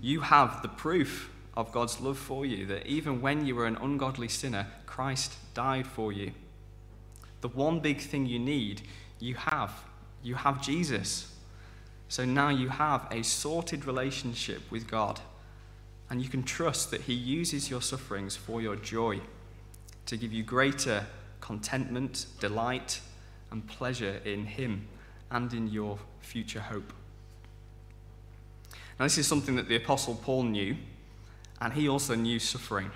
You 0.01 0.21
have 0.21 0.61
the 0.61 0.69
proof 0.69 1.29
of 1.57 1.73
God's 1.73 1.99
love 1.99 2.17
for 2.17 2.45
you 2.45 2.65
that 2.67 2.87
even 2.87 3.19
when 3.19 3.45
you 3.45 3.55
were 3.55 3.65
an 3.65 3.75
ungodly 3.75 4.29
sinner, 4.29 4.67
Christ 4.85 5.33
died 5.53 5.87
for 5.87 6.13
you. 6.13 6.31
The 7.41 7.49
one 7.49 7.81
big 7.81 7.99
thing 7.99 8.25
you 8.25 8.39
need, 8.39 8.83
you 9.19 9.35
have 9.35 9.73
you 10.23 10.35
have 10.35 10.61
Jesus. 10.61 11.33
So 12.09 12.25
now 12.25 12.49
you 12.49 12.69
have 12.69 13.07
a 13.11 13.23
sorted 13.23 13.85
relationship 13.85 14.61
with 14.69 14.87
God. 14.87 15.19
And 16.09 16.21
you 16.21 16.27
can 16.27 16.43
trust 16.43 16.91
that 16.91 17.01
He 17.01 17.13
uses 17.13 17.69
your 17.69 17.81
sufferings 17.81 18.35
for 18.35 18.61
your 18.61 18.75
joy, 18.75 19.21
to 20.07 20.17
give 20.17 20.33
you 20.33 20.43
greater 20.43 21.05
contentment, 21.39 22.25
delight, 22.39 22.99
and 23.49 23.65
pleasure 23.65 24.19
in 24.25 24.45
Him 24.45 24.87
and 25.31 25.53
in 25.53 25.69
your 25.69 25.99
future 26.19 26.59
hope. 26.59 26.91
Now, 28.99 29.05
this 29.05 29.17
is 29.17 29.25
something 29.25 29.55
that 29.55 29.67
the 29.67 29.77
Apostle 29.77 30.15
Paul 30.15 30.43
knew, 30.43 30.75
and 31.59 31.73
he 31.73 31.87
also 31.87 32.13
knew 32.13 32.39
suffering. 32.39 32.91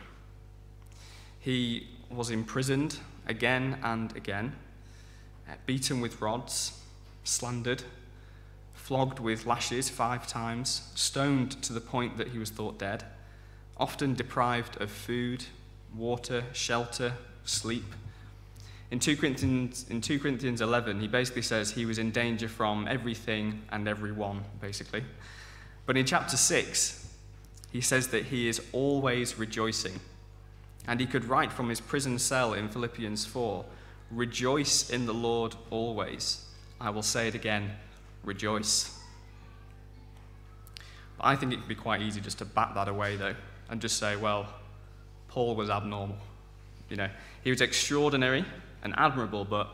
He 1.40 1.88
was 2.10 2.30
imprisoned 2.30 3.00
again 3.28 3.80
and 3.82 4.16
again, 4.16 4.56
beaten 5.66 6.02
with 6.02 6.22
rods 6.22 6.74
slandered, 7.26 7.84
flogged 8.74 9.20
with 9.20 9.46
lashes 9.46 9.90
five 9.90 10.26
times, 10.28 10.90
stoned 10.96 11.62
to 11.64 11.74
the 11.74 11.82
point 11.82 12.18
that 12.18 12.30
he 12.30 12.38
was 12.38 12.50
thought 12.50 12.80
dead, 12.80 13.04
often 13.78 14.14
deprived 14.14 14.80
of 14.82 14.90
food, 14.90 15.44
water, 15.94 16.46
shelter, 16.54 17.14
sleep. 17.44 17.94
In 18.92 19.00
2 19.00 19.18
Corinthians, 19.18 19.86
in 19.90 20.00
2 20.00 20.20
Corinthians 20.20 20.62
11, 20.62 21.02
he 21.02 21.08
basically 21.08 21.42
says 21.42 21.72
he 21.72 21.86
was 21.86 21.98
in 21.98 22.12
danger 22.12 22.48
from 22.48 22.88
everything 22.88 23.64
and 23.72 23.88
everyone, 23.88 24.44
basically. 24.62 25.04
But 25.86 25.98
in 25.98 26.06
chapter 26.06 26.38
6, 26.38 27.06
he 27.72 27.82
says 27.82 28.08
that 28.10 28.26
he 28.26 28.48
is 28.48 28.62
always 28.72 29.38
rejoicing. 29.38 30.00
And 30.88 31.00
he 31.00 31.08
could 31.08 31.26
write 31.26 31.52
from 31.52 31.70
his 31.70 31.82
prison 31.82 32.20
cell 32.20 32.54
in 32.54 32.70
Philippians 32.70 33.26
4 33.26 33.66
Rejoice 34.12 34.92
in 34.92 35.08
the 35.08 35.14
Lord 35.14 35.56
always. 35.72 36.46
I 36.80 36.90
will 36.90 37.04
say 37.04 37.28
it 37.28 37.36
again 37.36 37.72
rejoice. 38.24 39.00
But 41.18 41.26
I 41.26 41.36
think 41.36 41.54
it 41.54 41.58
could 41.58 41.68
be 41.68 41.76
quite 41.76 42.02
easy 42.02 42.20
just 42.20 42.40
to 42.40 42.46
bat 42.46 42.72
that 42.76 42.88
away, 42.88 43.16
though, 43.16 43.36
and 43.70 43.80
just 43.80 43.98
say, 43.98 44.16
well, 44.16 44.48
Paul 45.28 45.56
was 45.56 45.70
abnormal. 45.70 46.18
You 46.90 46.98
know, 46.98 47.10
he 47.44 47.50
was 47.50 47.62
extraordinary 47.62 48.46
and 48.84 48.94
admirable, 48.98 49.46
but 49.46 49.70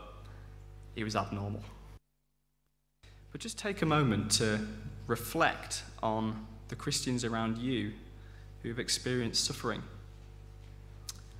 he 0.94 1.04
was 1.04 1.16
abnormal. 1.16 1.62
But 3.32 3.40
just 3.40 3.58
take 3.58 3.82
a 3.82 3.86
moment 3.86 4.30
to 4.32 4.66
reflect 5.06 5.82
on 6.02 6.46
the 6.68 6.76
Christians 6.76 7.24
around 7.24 7.58
you 7.58 7.92
who 8.62 8.68
have 8.68 8.78
experienced 8.78 9.44
suffering 9.44 9.82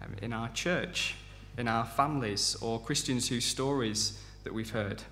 um, 0.03 0.15
in 0.21 0.33
our 0.33 0.49
church, 0.51 1.15
in 1.57 1.69
our 1.69 1.87
families, 1.87 2.57
or 2.61 2.81
Christians 2.81 3.29
whose 3.29 3.45
stories 3.45 4.19
that 4.45 4.53
we've 4.53 4.71
heard. 4.71 5.03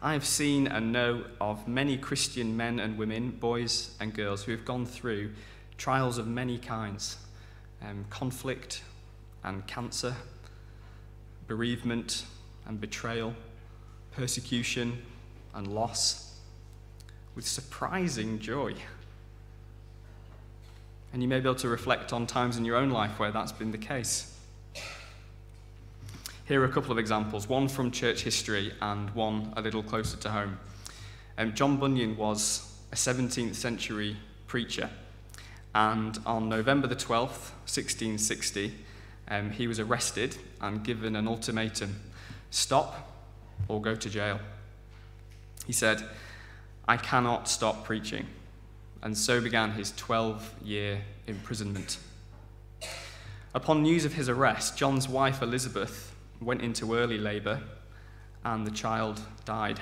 I 0.00 0.12
have 0.12 0.24
seen 0.24 0.68
and 0.68 0.92
know 0.92 1.24
of 1.40 1.66
many 1.66 1.98
Christian 1.98 2.56
men 2.56 2.78
and 2.78 2.96
women, 2.96 3.32
boys 3.32 3.96
and 3.98 4.14
girls, 4.14 4.44
who 4.44 4.52
have 4.52 4.64
gone 4.64 4.86
through 4.86 5.32
trials 5.76 6.18
of 6.18 6.28
many 6.28 6.58
kinds 6.58 7.16
um, 7.82 8.04
conflict 8.08 8.82
and 9.42 9.66
cancer, 9.66 10.14
bereavement 11.48 12.24
and 12.66 12.80
betrayal, 12.80 13.34
persecution 14.12 15.02
and 15.54 15.66
loss, 15.66 16.38
with 17.34 17.46
surprising 17.46 18.38
joy. 18.38 18.74
And 21.12 21.22
you 21.22 21.28
may 21.28 21.40
be 21.40 21.48
able 21.48 21.54
to 21.56 21.68
reflect 21.68 22.12
on 22.12 22.26
times 22.26 22.56
in 22.56 22.64
your 22.64 22.76
own 22.76 22.90
life 22.90 23.18
where 23.18 23.32
that's 23.32 23.52
been 23.52 23.72
the 23.72 23.78
case. 23.78 24.37
Here 26.48 26.62
are 26.62 26.64
a 26.64 26.72
couple 26.72 26.92
of 26.92 26.98
examples, 26.98 27.46
one 27.46 27.68
from 27.68 27.90
church 27.90 28.22
history 28.22 28.72
and 28.80 29.10
one 29.10 29.52
a 29.58 29.60
little 29.60 29.82
closer 29.82 30.16
to 30.16 30.30
home. 30.30 30.58
Um, 31.36 31.52
John 31.54 31.76
Bunyan 31.76 32.16
was 32.16 32.74
a 32.90 32.94
17th 32.94 33.54
century 33.54 34.16
preacher, 34.46 34.88
and 35.74 36.18
on 36.24 36.48
November 36.48 36.86
the 36.86 36.96
12th, 36.96 37.52
1660, 37.68 38.72
um, 39.28 39.50
he 39.50 39.66
was 39.66 39.78
arrested 39.78 40.38
and 40.62 40.82
given 40.82 41.16
an 41.16 41.28
ultimatum 41.28 42.00
stop 42.48 43.12
or 43.68 43.82
go 43.82 43.94
to 43.94 44.08
jail. 44.08 44.40
He 45.66 45.74
said, 45.74 46.02
I 46.88 46.96
cannot 46.96 47.46
stop 47.46 47.84
preaching. 47.84 48.24
And 49.02 49.18
so 49.18 49.42
began 49.42 49.72
his 49.72 49.92
12 49.98 50.54
year 50.64 51.02
imprisonment. 51.26 51.98
Upon 53.54 53.82
news 53.82 54.06
of 54.06 54.14
his 54.14 54.30
arrest, 54.30 54.78
John's 54.78 55.10
wife 55.10 55.42
Elizabeth 55.42 56.14
went 56.40 56.62
into 56.62 56.94
early 56.94 57.18
labour, 57.18 57.62
and 58.44 58.66
the 58.66 58.70
child 58.70 59.20
died. 59.44 59.80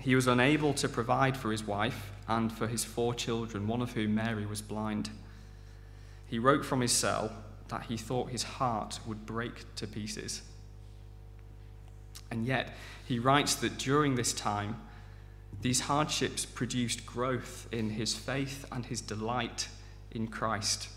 He 0.00 0.14
was 0.14 0.26
unable 0.26 0.72
to 0.74 0.88
provide 0.88 1.36
for 1.36 1.50
his 1.50 1.64
wife 1.64 2.10
and 2.28 2.52
for 2.52 2.66
his 2.66 2.84
four 2.84 3.14
children, 3.14 3.66
one 3.66 3.82
of 3.82 3.92
whom, 3.92 4.14
Mary, 4.14 4.46
was 4.46 4.62
blind. 4.62 5.10
He 6.26 6.38
wrote 6.38 6.64
from 6.64 6.80
his 6.80 6.92
cell 6.92 7.32
that 7.68 7.84
he 7.84 7.96
thought 7.96 8.30
his 8.30 8.42
heart 8.42 9.00
would 9.06 9.26
break 9.26 9.74
to 9.76 9.86
pieces. 9.86 10.42
And 12.30 12.46
yet, 12.46 12.74
he 13.06 13.18
writes 13.18 13.54
that 13.56 13.78
during 13.78 14.14
this 14.14 14.32
time, 14.32 14.80
these 15.62 15.80
hardships 15.80 16.46
produced 16.46 17.04
growth 17.04 17.68
in 17.72 17.90
his 17.90 18.14
faith 18.14 18.64
and 18.70 18.86
his 18.86 19.00
delight 19.00 19.68
in 20.12 20.28
Christ 20.28 20.88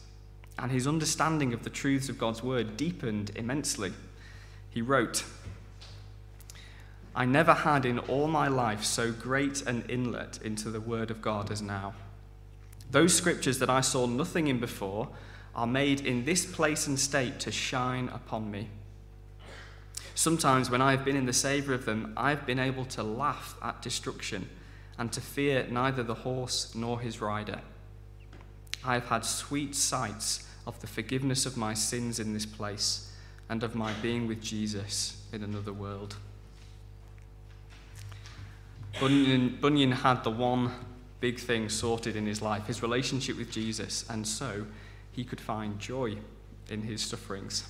and 0.57 0.71
his 0.71 0.87
understanding 0.87 1.53
of 1.53 1.63
the 1.63 1.69
truths 1.69 2.09
of 2.09 2.17
God's 2.17 2.43
word 2.43 2.77
deepened 2.77 3.31
immensely. 3.35 3.93
He 4.69 4.81
wrote, 4.81 5.23
I 7.15 7.25
never 7.25 7.53
had 7.53 7.85
in 7.85 7.99
all 7.99 8.27
my 8.27 8.47
life 8.47 8.83
so 8.83 9.11
great 9.11 9.61
an 9.63 9.85
inlet 9.87 10.39
into 10.43 10.69
the 10.69 10.81
word 10.81 11.11
of 11.11 11.21
God 11.21 11.51
as 11.51 11.61
now. 11.61 11.93
Those 12.89 13.15
scriptures 13.15 13.59
that 13.59 13.69
I 13.69 13.81
saw 13.81 14.07
nothing 14.07 14.47
in 14.47 14.59
before 14.59 15.09
are 15.55 15.67
made 15.67 16.01
in 16.01 16.25
this 16.25 16.45
place 16.45 16.87
and 16.87 16.99
state 16.99 17.39
to 17.41 17.51
shine 17.51 18.09
upon 18.09 18.49
me. 18.49 18.69
Sometimes, 20.15 20.69
when 20.69 20.81
I 20.81 20.91
have 20.91 21.05
been 21.05 21.15
in 21.15 21.25
the 21.25 21.33
savour 21.33 21.73
of 21.73 21.85
them, 21.85 22.13
I 22.15 22.29
have 22.29 22.45
been 22.45 22.59
able 22.59 22.85
to 22.85 23.03
laugh 23.03 23.55
at 23.61 23.81
destruction 23.81 24.49
and 24.97 25.11
to 25.11 25.21
fear 25.21 25.65
neither 25.69 26.03
the 26.03 26.13
horse 26.13 26.73
nor 26.75 26.99
his 26.99 27.19
rider. 27.19 27.61
I 28.85 28.95
have 28.95 29.07
had 29.07 29.25
sweet 29.25 29.75
sights 29.75 30.47
of 30.65 30.79
the 30.81 30.87
forgiveness 30.87 31.45
of 31.45 31.57
my 31.57 31.73
sins 31.73 32.19
in 32.19 32.33
this 32.33 32.45
place 32.45 33.11
and 33.49 33.63
of 33.63 33.75
my 33.75 33.93
being 34.01 34.27
with 34.27 34.41
Jesus 34.41 35.21
in 35.31 35.43
another 35.43 35.73
world. 35.73 36.15
Bunyan, 38.99 39.57
Bunyan 39.59 39.91
had 39.91 40.23
the 40.23 40.31
one 40.31 40.71
big 41.19 41.39
thing 41.39 41.69
sorted 41.69 42.15
in 42.15 42.25
his 42.25 42.41
life 42.41 42.67
his 42.67 42.81
relationship 42.81 43.37
with 43.37 43.51
Jesus, 43.51 44.05
and 44.09 44.27
so 44.27 44.65
he 45.11 45.23
could 45.23 45.39
find 45.39 45.79
joy 45.79 46.17
in 46.69 46.81
his 46.81 47.01
sufferings. 47.01 47.63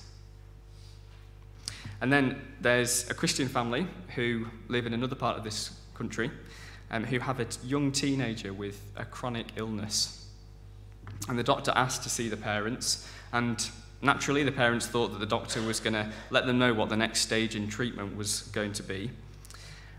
And 2.00 2.12
then 2.12 2.40
there's 2.60 3.08
a 3.10 3.14
Christian 3.14 3.48
family 3.48 3.86
who 4.14 4.46
live 4.68 4.86
in 4.86 4.94
another 4.94 5.14
part 5.14 5.38
of 5.38 5.44
this 5.44 5.70
country 5.94 6.30
um, 6.90 7.04
who 7.04 7.18
have 7.18 7.40
a 7.40 7.46
young 7.64 7.92
teenager 7.92 8.52
with 8.52 8.80
a 8.96 9.04
chronic 9.04 9.46
illness. 9.56 10.23
And 11.28 11.38
the 11.38 11.42
doctor 11.42 11.72
asked 11.74 12.02
to 12.02 12.10
see 12.10 12.28
the 12.28 12.36
parents, 12.36 13.08
and 13.32 13.68
naturally, 14.02 14.44
the 14.44 14.52
parents 14.52 14.86
thought 14.86 15.08
that 15.12 15.20
the 15.20 15.26
doctor 15.26 15.62
was 15.62 15.80
going 15.80 15.94
to 15.94 16.10
let 16.30 16.46
them 16.46 16.58
know 16.58 16.74
what 16.74 16.88
the 16.88 16.96
next 16.96 17.20
stage 17.20 17.56
in 17.56 17.68
treatment 17.68 18.16
was 18.16 18.42
going 18.52 18.72
to 18.74 18.82
be. 18.82 19.10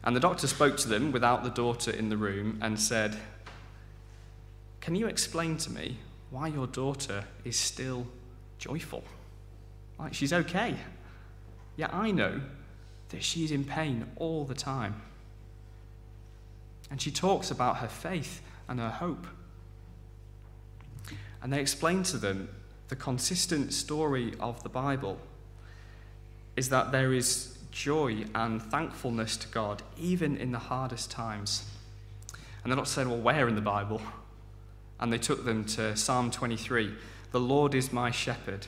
And 0.04 0.16
the 0.16 0.20
doctor 0.20 0.46
spoke 0.48 0.78
to 0.78 0.88
them 0.88 1.12
without 1.12 1.44
the 1.44 1.50
daughter 1.50 1.92
in 1.92 2.10
the 2.10 2.18
room 2.18 2.60
and 2.62 2.80
said, 2.80 3.18
Can 4.80 4.96
you 4.96 5.08
explain 5.08 5.58
to 5.58 5.72
me 5.72 5.98
why 6.30 6.48
your 6.48 6.68
daughter 6.68 7.26
is 7.44 7.56
still 7.56 8.06
joyful? 8.60 9.04
Like, 9.98 10.14
she's 10.14 10.34
okay. 10.34 10.76
Yet 11.76 11.94
I 11.94 12.12
know 12.12 12.42
that 13.10 13.24
she's 13.24 13.52
in 13.52 13.64
pain 13.64 14.06
all 14.18 14.46
the 14.46 14.54
time. 14.54 15.02
And 16.92 17.02
she 17.02 17.12
talks 17.12 17.50
about 17.50 17.78
her 17.78 17.88
faith 17.88 18.42
and 18.68 18.80
her 18.80 18.90
hope. 18.90 19.26
And 21.42 21.52
they 21.54 21.60
explained 21.60 22.06
to 22.06 22.18
them 22.18 22.50
the 22.88 22.96
consistent 22.96 23.74
story 23.74 24.34
of 24.40 24.62
the 24.64 24.70
Bible 24.70 25.20
is 26.56 26.70
that 26.70 26.92
there 26.92 27.14
is 27.14 27.58
joy 27.72 28.26
and 28.34 28.62
thankfulness 28.62 29.36
to 29.38 29.48
God 29.50 29.84
even 29.98 30.38
in 30.38 30.52
the 30.52 30.60
hardest 30.60 31.12
times. 31.12 31.66
And 32.64 32.72
they're 32.72 32.78
not 32.78 32.88
saying, 32.88 33.10
well, 33.10 33.20
where 33.20 33.48
in 33.48 33.56
the 33.56 33.62
Bible? 33.62 34.02
And 35.00 35.12
they 35.12 35.18
took 35.18 35.46
them 35.46 35.66
to 35.66 35.96
Psalm 35.96 36.32
23 36.32 36.94
The 37.32 37.40
Lord 37.40 37.76
is 37.76 37.92
my 37.92 38.12
shepherd. 38.12 38.68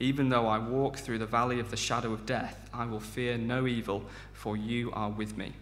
Even 0.00 0.28
though 0.28 0.46
I 0.46 0.58
walk 0.58 0.96
through 0.96 1.18
the 1.18 1.26
valley 1.26 1.60
of 1.60 1.70
the 1.70 1.76
shadow 1.76 2.12
of 2.12 2.26
death, 2.26 2.68
I 2.72 2.84
will 2.84 3.00
fear 3.00 3.38
no 3.38 3.66
evil, 3.66 4.04
for 4.32 4.56
you 4.56 4.90
are 4.92 5.08
with 5.08 5.36
me. 5.36 5.52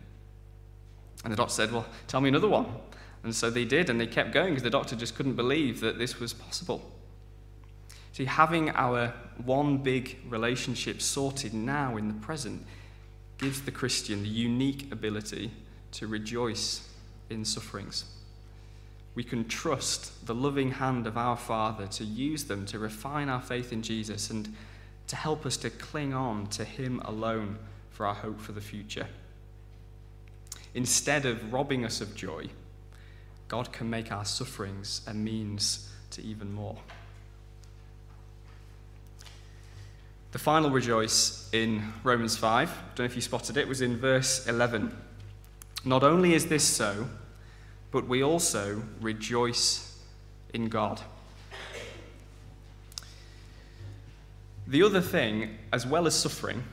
And 1.25 1.33
the 1.33 1.37
doctor 1.37 1.53
said, 1.53 1.73
Well, 1.73 1.87
tell 2.09 2.21
me 2.21 2.29
another 2.29 2.49
one. 2.49 2.67
And 3.25 3.35
so 3.35 3.51
they 3.51 3.65
did, 3.65 3.89
and 3.89 4.01
they 4.01 4.07
kept 4.07 4.33
going 4.33 4.51
because 4.51 4.63
the 4.63 4.71
doctor 4.71 4.97
just 4.97 5.15
couldn't 5.15 5.35
believe 5.35 5.81
that 5.81 5.99
this 5.99 6.19
was 6.19 6.33
possible. 6.33 6.91
See, 8.13 8.25
having 8.27 8.71
our 8.71 9.15
one 9.45 9.79
big 9.79 10.19
relationship 10.29 11.01
sorted 11.01 11.55
now 11.55 11.97
in 11.97 12.09
the 12.09 12.15
present 12.15 12.67
gives 13.39 13.63
the 13.63 13.71
Christian 13.71 14.23
the 14.23 14.29
unique 14.29 14.93
ability 14.93 15.51
to 15.93 16.07
rejoice 16.07 16.89
in 17.31 17.45
sufferings. 17.45 18.05
We 19.15 19.25
can 19.25 19.47
trust 19.47 20.27
the 20.27 20.35
loving 20.35 20.73
hand 20.73 21.07
of 21.07 21.17
our 21.17 21.37
Father 21.37 21.87
to 21.87 22.05
use 22.05 22.45
them 22.45 22.67
to 22.67 22.79
refine 22.79 23.29
our 23.29 23.43
faith 23.43 23.73
in 23.73 23.83
Jesus 23.83 24.31
and 24.31 24.55
to 25.07 25.17
help 25.17 25.45
us 25.45 25.57
to 25.59 25.71
cling 25.71 26.15
on 26.15 26.47
to 26.49 26.65
Him 26.65 27.01
alone 27.05 27.59
for 27.91 28.07
our 28.07 28.15
hope 28.15 28.41
for 28.41 28.53
the 28.53 28.61
future. 28.61 29.07
Instead 30.75 31.27
of 31.27 31.53
robbing 31.53 31.85
us 31.85 32.01
of 32.01 32.15
joy, 32.15 32.47
God 33.53 33.71
can 33.71 33.91
make 33.91 34.11
our 34.11 34.25
sufferings 34.25 35.03
a 35.07 35.13
means 35.13 35.91
to 36.13 36.23
even 36.23 36.55
more. 36.55 36.75
The 40.31 40.39
final 40.39 40.71
rejoice 40.71 41.51
in 41.53 41.93
Romans 42.03 42.35
5, 42.35 42.71
I 42.71 42.75
don't 42.95 42.99
know 43.01 43.05
if 43.05 43.15
you 43.15 43.21
spotted 43.21 43.59
it, 43.59 43.69
was 43.69 43.83
in 43.83 43.99
verse 43.99 44.47
11. 44.47 44.97
Not 45.85 46.03
only 46.03 46.33
is 46.33 46.47
this 46.47 46.65
so, 46.65 47.07
but 47.91 48.09
we 48.09 48.23
also 48.23 48.83
rejoice 49.03 50.01
in 50.55 50.71
God. 50.71 51.03
The 54.67 54.83
other 54.83 55.03
thing, 55.03 55.59
as 55.75 55.87
well 55.87 56.07
as 56.07 56.15
suffering, 56.15 56.65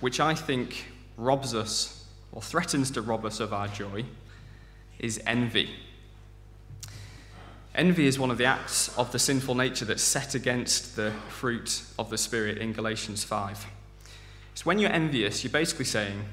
which 0.00 0.18
I 0.18 0.34
think 0.34 0.86
robs 1.16 1.54
us 1.54 2.04
or 2.32 2.42
threatens 2.42 2.90
to 2.90 3.00
rob 3.00 3.24
us 3.24 3.38
of 3.38 3.52
our 3.52 3.68
joy, 3.68 4.04
is 4.98 5.20
envy. 5.26 5.70
Envy 7.74 8.06
is 8.06 8.18
one 8.18 8.30
of 8.30 8.38
the 8.38 8.44
acts 8.44 8.96
of 8.96 9.10
the 9.10 9.18
sinful 9.18 9.54
nature 9.54 9.84
that's 9.84 10.02
set 10.02 10.34
against 10.34 10.94
the 10.94 11.12
fruit 11.28 11.82
of 11.98 12.08
the 12.08 12.18
Spirit 12.18 12.58
in 12.58 12.72
Galatians 12.72 13.24
5. 13.24 13.66
It's 14.52 14.64
when 14.64 14.78
you're 14.78 14.92
envious, 14.92 15.42
you're 15.42 15.50
basically 15.50 15.84
saying, 15.84 16.24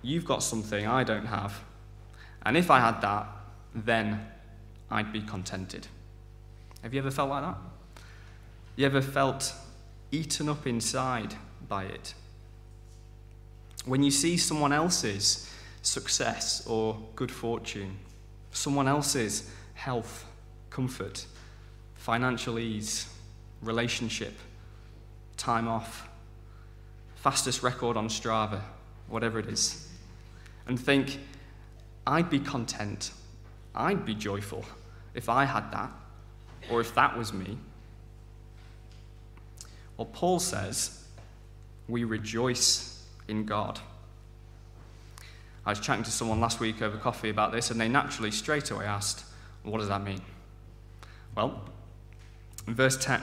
You've 0.00 0.24
got 0.24 0.42
something 0.42 0.86
I 0.86 1.04
don't 1.04 1.26
have, 1.26 1.62
and 2.44 2.56
if 2.56 2.70
I 2.70 2.80
had 2.80 3.00
that, 3.02 3.26
then 3.74 4.26
I'd 4.90 5.12
be 5.12 5.20
contented. 5.20 5.86
Have 6.82 6.92
you 6.94 7.00
ever 7.00 7.10
felt 7.10 7.30
like 7.30 7.42
that? 7.42 7.56
You 8.76 8.86
ever 8.86 9.02
felt 9.02 9.52
eaten 10.10 10.48
up 10.48 10.66
inside 10.66 11.34
by 11.68 11.84
it? 11.84 12.14
When 13.84 14.02
you 14.02 14.10
see 14.10 14.36
someone 14.36 14.72
else's 14.72 15.51
success 15.82 16.66
or 16.66 16.96
good 17.16 17.30
fortune, 17.30 17.98
someone 18.52 18.88
else's 18.88 19.50
health, 19.74 20.24
comfort, 20.70 21.26
financial 21.94 22.58
ease, 22.58 23.08
relationship, 23.60 24.34
time 25.36 25.68
off, 25.68 26.08
fastest 27.16 27.62
record 27.62 27.96
on 27.96 28.08
Strava, 28.08 28.60
whatever 29.08 29.38
it 29.38 29.46
is, 29.46 29.88
and 30.66 30.78
think, 30.78 31.18
I'd 32.06 32.30
be 32.30 32.40
content, 32.40 33.12
I'd 33.74 34.04
be 34.04 34.14
joyful 34.14 34.64
if 35.14 35.28
I 35.28 35.44
had 35.44 35.70
that, 35.72 35.90
or 36.70 36.80
if 36.80 36.94
that 36.94 37.16
was 37.16 37.32
me. 37.32 37.58
Well, 39.96 40.06
Paul 40.06 40.38
says, 40.40 41.04
we 41.88 42.04
rejoice 42.04 43.04
in 43.28 43.44
God. 43.44 43.78
I 45.64 45.70
was 45.70 45.80
chatting 45.80 46.04
to 46.04 46.10
someone 46.10 46.40
last 46.40 46.58
week 46.58 46.82
over 46.82 46.96
coffee 46.96 47.30
about 47.30 47.52
this, 47.52 47.70
and 47.70 47.80
they 47.80 47.88
naturally 47.88 48.32
straight 48.32 48.70
away 48.70 48.84
asked, 48.84 49.24
What 49.62 49.78
does 49.78 49.88
that 49.88 50.02
mean? 50.02 50.20
Well, 51.36 51.62
in 52.66 52.74
verse 52.74 52.96
10, 52.96 53.22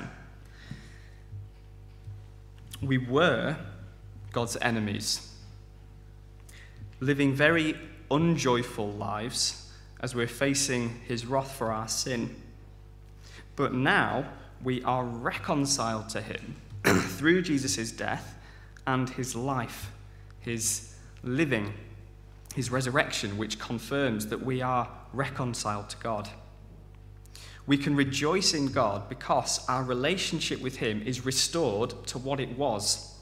we 2.82 2.98
were 2.98 3.58
God's 4.32 4.58
enemies, 4.62 5.34
living 7.02 7.34
very 7.34 7.76
unjoyful 8.10 8.92
lives 8.94 9.72
as 10.02 10.16
we're 10.16 10.28
facing 10.28 11.02
his 11.08 11.26
wrath 11.26 11.52
for 11.52 11.72
our 11.72 11.88
sin. 11.88 12.36
But 13.58 13.74
now 13.74 14.26
we 14.64 14.82
are 14.84 15.04
reconciled 15.04 16.08
to 16.10 16.22
him 16.22 16.56
through 16.84 17.42
Jesus' 17.42 17.92
death 17.92 18.36
and 18.88 19.10
his 19.10 19.36
life, 19.36 19.92
his 20.40 20.96
living 21.22 21.74
his 22.56 22.72
resurrection, 22.72 23.38
which 23.38 23.60
confirms 23.60 24.28
that 24.28 24.44
we 24.44 24.62
are 24.62 24.90
reconciled 25.14 25.90
to 25.90 25.98
God. 25.98 26.30
We 27.70 27.78
can 27.78 27.96
rejoice 27.96 28.56
in 28.56 28.72
God 28.72 29.08
because 29.10 29.64
our 29.70 29.84
relationship 29.84 30.60
with 30.60 30.78
Him 30.78 31.04
is 31.06 31.24
restored 31.26 31.94
to 32.08 32.18
what 32.18 32.40
it 32.40 32.58
was. 32.58 33.16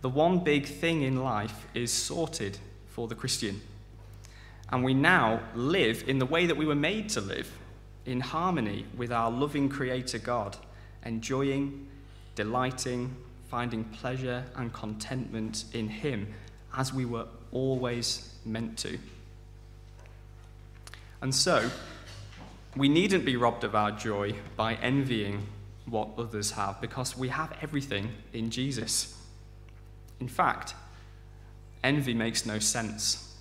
The 0.00 0.08
one 0.08 0.44
big 0.44 0.66
thing 0.66 1.02
in 1.02 1.22
life 1.22 1.66
is 1.74 1.92
sorted 1.92 2.58
for 2.86 3.08
the 3.08 3.16
Christian. 3.16 3.60
And 4.70 4.84
we 4.84 4.94
now 4.94 5.40
live 5.56 6.04
in 6.06 6.20
the 6.20 6.26
way 6.26 6.46
that 6.46 6.56
we 6.56 6.66
were 6.66 6.76
made 6.76 7.08
to 7.10 7.20
live, 7.20 7.50
in 8.06 8.20
harmony 8.20 8.86
with 8.96 9.10
our 9.10 9.30
loving 9.30 9.68
Creator 9.68 10.18
God, 10.18 10.56
enjoying, 11.04 11.88
delighting, 12.36 13.16
finding 13.48 13.82
pleasure 13.82 14.44
and 14.54 14.72
contentment 14.72 15.64
in 15.72 15.88
Him 15.88 16.32
as 16.76 16.94
we 16.94 17.04
were 17.04 17.26
always 17.52 18.34
meant 18.44 18.78
to. 18.78 18.98
And 21.22 21.34
so, 21.34 21.70
we 22.76 22.88
needn't 22.88 23.24
be 23.24 23.36
robbed 23.36 23.64
of 23.64 23.74
our 23.74 23.90
joy 23.90 24.34
by 24.56 24.74
envying 24.74 25.46
what 25.86 26.08
others 26.16 26.52
have 26.52 26.80
because 26.80 27.16
we 27.16 27.28
have 27.28 27.52
everything 27.60 28.12
in 28.32 28.50
Jesus. 28.50 29.16
In 30.20 30.28
fact, 30.28 30.74
envy 31.82 32.14
makes 32.14 32.46
no 32.46 32.58
sense. 32.58 33.36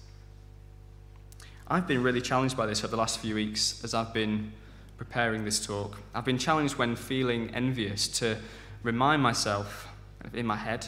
I've 1.68 1.88
been 1.88 2.02
really 2.02 2.22
challenged 2.22 2.58
by 2.58 2.66
this 2.66 2.84
over 2.84 2.92
the 2.92 2.98
last 2.98 3.20
few 3.20 3.36
weeks 3.36 3.84
as 3.84 3.94
I've 3.94 4.14
been 4.14 4.52
preparing 4.98 5.46
this 5.46 5.64
talk. 5.64 5.98
I've 6.16 6.26
been 6.26 6.40
challenged 6.40 6.76
when 6.78 6.96
feeling 6.96 7.52
envious 7.54 8.08
to 8.20 8.38
remind 8.82 9.22
myself 9.22 9.88
in 10.34 10.46
my 10.46 10.56
head 10.56 10.88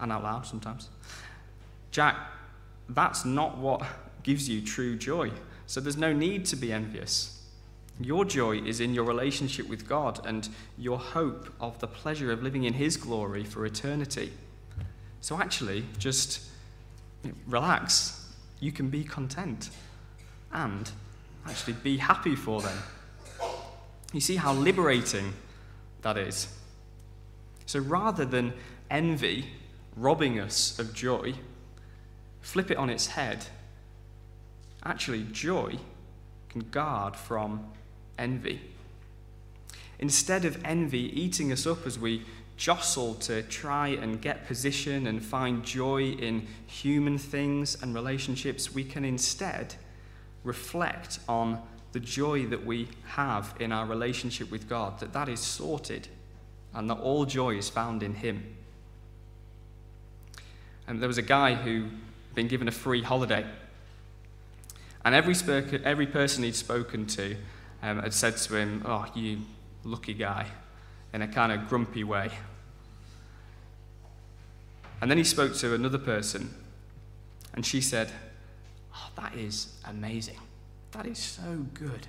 and 0.00 0.10
out 0.10 0.22
loud 0.22 0.46
sometimes 0.46 0.88
Jack, 1.90 2.16
that's 2.88 3.24
not 3.24 3.58
what 3.58 3.82
gives 4.22 4.48
you 4.48 4.62
true 4.62 4.96
joy. 4.96 5.30
So 5.66 5.80
there's 5.80 5.96
no 5.96 6.12
need 6.12 6.46
to 6.46 6.56
be 6.56 6.72
envious. 6.72 7.42
Your 8.00 8.24
joy 8.24 8.58
is 8.58 8.80
in 8.80 8.94
your 8.94 9.04
relationship 9.04 9.68
with 9.68 9.88
God 9.88 10.20
and 10.24 10.48
your 10.76 10.98
hope 10.98 11.52
of 11.60 11.78
the 11.80 11.86
pleasure 11.86 12.30
of 12.30 12.42
living 12.42 12.64
in 12.64 12.74
His 12.74 12.96
glory 12.96 13.44
for 13.44 13.66
eternity. 13.66 14.32
So 15.20 15.40
actually, 15.40 15.84
just 15.98 16.42
relax. 17.46 18.32
You 18.60 18.72
can 18.72 18.88
be 18.88 19.04
content 19.04 19.70
and 20.52 20.90
actually 21.46 21.74
be 21.74 21.96
happy 21.96 22.36
for 22.36 22.62
them. 22.62 22.78
You 24.12 24.20
see 24.20 24.36
how 24.36 24.52
liberating 24.52 25.34
that 26.02 26.16
is. 26.16 26.48
So 27.66 27.80
rather 27.80 28.24
than 28.24 28.54
envy 28.90 29.46
robbing 29.96 30.38
us 30.38 30.78
of 30.78 30.94
joy, 30.94 31.34
flip 32.40 32.70
it 32.70 32.76
on 32.76 32.90
its 32.90 33.08
head, 33.08 33.46
actually, 34.84 35.24
joy 35.32 35.78
can 36.48 36.62
guard 36.70 37.14
from 37.16 37.66
envy. 38.18 38.60
Instead 39.98 40.44
of 40.44 40.62
envy 40.64 41.20
eating 41.20 41.52
us 41.52 41.66
up 41.66 41.86
as 41.86 41.98
we 41.98 42.24
jostle 42.56 43.14
to 43.14 43.42
try 43.44 43.88
and 43.88 44.20
get 44.20 44.46
position 44.46 45.06
and 45.06 45.22
find 45.22 45.64
joy 45.64 46.02
in 46.02 46.46
human 46.66 47.18
things 47.18 47.80
and 47.82 47.94
relationships, 47.94 48.74
we 48.74 48.84
can 48.84 49.04
instead 49.04 49.74
reflect 50.44 51.20
on 51.28 51.60
the 51.92 52.00
joy 52.00 52.46
that 52.46 52.64
we 52.64 52.88
have 53.06 53.54
in 53.60 53.72
our 53.72 53.86
relationship 53.86 54.50
with 54.50 54.68
God, 54.68 54.98
that 55.00 55.12
that 55.12 55.28
is 55.28 55.40
sorted 55.40 56.08
and 56.74 56.90
that 56.90 56.98
all 56.98 57.24
joy 57.24 57.56
is 57.56 57.68
found 57.68 58.02
in 58.02 58.14
Him. 58.14 58.56
And 60.86 61.00
there 61.00 61.08
was 61.08 61.18
a 61.18 61.22
guy 61.22 61.54
who 61.54 61.88
been 62.38 62.46
given 62.46 62.68
a 62.68 62.70
free 62.70 63.02
holiday. 63.02 63.44
And 65.04 65.12
every, 65.12 65.34
every 65.82 66.06
person 66.06 66.44
he'd 66.44 66.54
spoken 66.54 67.04
to 67.06 67.34
um, 67.82 67.98
had 67.98 68.14
said 68.14 68.36
to 68.36 68.54
him, 68.54 68.80
Oh, 68.84 69.06
you 69.12 69.38
lucky 69.82 70.14
guy, 70.14 70.46
in 71.12 71.20
a 71.20 71.26
kind 71.26 71.50
of 71.50 71.68
grumpy 71.68 72.04
way. 72.04 72.30
And 75.00 75.10
then 75.10 75.18
he 75.18 75.24
spoke 75.24 75.56
to 75.56 75.74
another 75.74 75.98
person, 75.98 76.54
and 77.54 77.66
she 77.66 77.80
said, 77.80 78.12
Oh, 78.94 79.10
that 79.16 79.34
is 79.34 79.76
amazing. 79.88 80.38
That 80.92 81.06
is 81.06 81.18
so 81.18 81.66
good. 81.74 82.06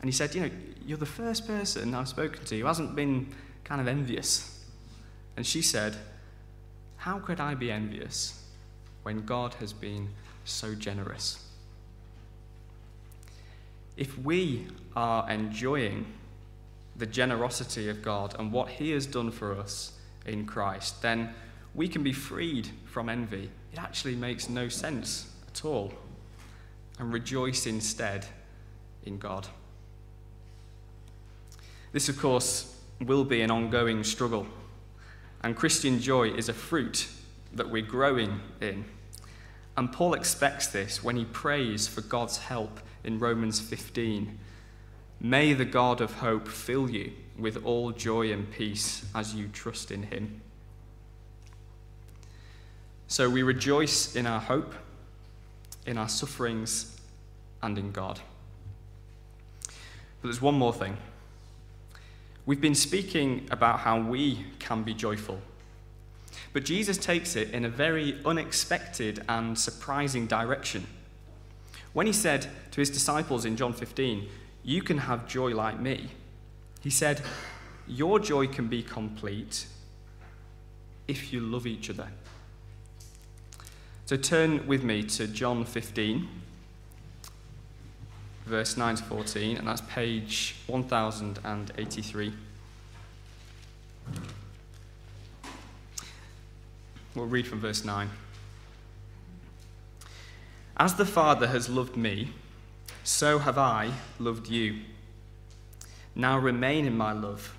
And 0.00 0.04
he 0.04 0.12
said, 0.12 0.32
You 0.32 0.42
know, 0.42 0.50
you're 0.86 0.96
the 0.96 1.06
first 1.06 1.44
person 1.44 1.92
I've 1.92 2.06
spoken 2.06 2.44
to 2.44 2.56
who 2.56 2.66
hasn't 2.66 2.94
been 2.94 3.34
kind 3.64 3.80
of 3.80 3.88
envious. 3.88 4.64
And 5.36 5.44
she 5.44 5.60
said, 5.60 5.96
How 6.98 7.18
could 7.18 7.40
I 7.40 7.56
be 7.56 7.72
envious 7.72 8.40
when 9.02 9.24
God 9.24 9.54
has 9.54 9.72
been 9.72 10.08
so 10.44 10.74
generous. 10.74 11.46
If 13.96 14.18
we 14.18 14.66
are 14.96 15.28
enjoying 15.30 16.06
the 16.96 17.06
generosity 17.06 17.88
of 17.88 18.02
God 18.02 18.34
and 18.38 18.52
what 18.52 18.68
He 18.68 18.90
has 18.92 19.06
done 19.06 19.30
for 19.30 19.56
us 19.58 19.92
in 20.26 20.46
Christ, 20.46 21.02
then 21.02 21.34
we 21.74 21.88
can 21.88 22.02
be 22.02 22.12
freed 22.12 22.68
from 22.84 23.08
envy. 23.08 23.50
It 23.72 23.78
actually 23.78 24.16
makes 24.16 24.48
no 24.48 24.68
sense 24.68 25.30
at 25.48 25.64
all. 25.64 25.92
And 26.98 27.12
rejoice 27.12 27.66
instead 27.66 28.26
in 29.04 29.18
God. 29.18 29.48
This, 31.92 32.08
of 32.08 32.18
course, 32.18 32.76
will 33.00 33.24
be 33.24 33.40
an 33.40 33.50
ongoing 33.50 34.04
struggle. 34.04 34.46
And 35.42 35.56
Christian 35.56 36.00
joy 36.00 36.30
is 36.30 36.48
a 36.48 36.52
fruit 36.52 37.08
that 37.54 37.70
we're 37.70 37.82
growing 37.82 38.40
in. 38.60 38.84
And 39.76 39.92
Paul 39.92 40.14
expects 40.14 40.66
this 40.68 41.02
when 41.02 41.16
he 41.16 41.24
prays 41.24 41.88
for 41.88 42.00
God's 42.00 42.38
help 42.38 42.80
in 43.04 43.18
Romans 43.18 43.60
15. 43.60 44.38
May 45.20 45.52
the 45.52 45.64
God 45.64 46.00
of 46.00 46.14
hope 46.14 46.48
fill 46.48 46.90
you 46.90 47.12
with 47.38 47.64
all 47.64 47.92
joy 47.92 48.32
and 48.32 48.50
peace 48.50 49.04
as 49.14 49.34
you 49.34 49.48
trust 49.48 49.90
in 49.90 50.04
him. 50.04 50.40
So 53.06 53.28
we 53.28 53.42
rejoice 53.42 54.14
in 54.14 54.26
our 54.26 54.40
hope, 54.40 54.74
in 55.86 55.98
our 55.98 56.08
sufferings, 56.08 56.96
and 57.62 57.76
in 57.76 57.90
God. 57.90 58.20
But 59.66 59.74
there's 60.28 60.40
one 60.40 60.54
more 60.54 60.72
thing. 60.72 60.96
We've 62.46 62.60
been 62.60 62.74
speaking 62.74 63.48
about 63.50 63.80
how 63.80 64.00
we 64.00 64.46
can 64.58 64.82
be 64.82 64.94
joyful 64.94 65.40
but 66.52 66.64
Jesus 66.64 66.96
takes 66.96 67.36
it 67.36 67.50
in 67.50 67.64
a 67.64 67.68
very 67.68 68.18
unexpected 68.24 69.22
and 69.28 69.58
surprising 69.58 70.26
direction. 70.26 70.86
When 71.92 72.06
he 72.06 72.12
said 72.12 72.46
to 72.72 72.80
his 72.80 72.90
disciples 72.90 73.44
in 73.44 73.56
John 73.56 73.72
15, 73.72 74.28
You 74.62 74.82
can 74.82 74.98
have 74.98 75.28
joy 75.28 75.54
like 75.54 75.80
me, 75.80 76.10
he 76.80 76.90
said, 76.90 77.22
Your 77.86 78.18
joy 78.18 78.46
can 78.46 78.68
be 78.68 78.82
complete 78.82 79.66
if 81.06 81.32
you 81.32 81.40
love 81.40 81.66
each 81.66 81.90
other. 81.90 82.08
So 84.06 84.16
turn 84.16 84.66
with 84.66 84.82
me 84.82 85.02
to 85.04 85.28
John 85.28 85.64
15, 85.64 86.28
verse 88.46 88.76
9 88.76 88.96
to 88.96 89.02
14, 89.04 89.56
and 89.56 89.68
that's 89.68 89.82
page 89.82 90.56
1083. 90.66 92.32
We'll 97.14 97.26
read 97.26 97.46
from 97.46 97.60
verse 97.60 97.84
9. 97.84 98.08
As 100.76 100.94
the 100.94 101.04
Father 101.04 101.48
has 101.48 101.68
loved 101.68 101.96
me, 101.96 102.30
so 103.02 103.40
have 103.40 103.58
I 103.58 103.90
loved 104.18 104.48
you. 104.48 104.80
Now 106.14 106.38
remain 106.38 106.86
in 106.86 106.96
my 106.96 107.12
love. 107.12 107.56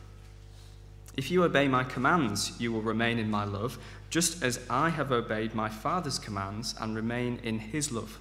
If 1.17 1.29
you 1.29 1.43
obey 1.43 1.67
my 1.67 1.83
commands, 1.83 2.53
you 2.59 2.71
will 2.71 2.81
remain 2.81 3.19
in 3.19 3.29
my 3.29 3.43
love, 3.43 3.77
just 4.09 4.41
as 4.41 4.59
I 4.69 4.89
have 4.89 5.11
obeyed 5.11 5.53
my 5.53 5.67
Father's 5.67 6.17
commands 6.17 6.73
and 6.79 6.95
remain 6.95 7.39
in 7.43 7.59
his 7.59 7.91
love. 7.91 8.19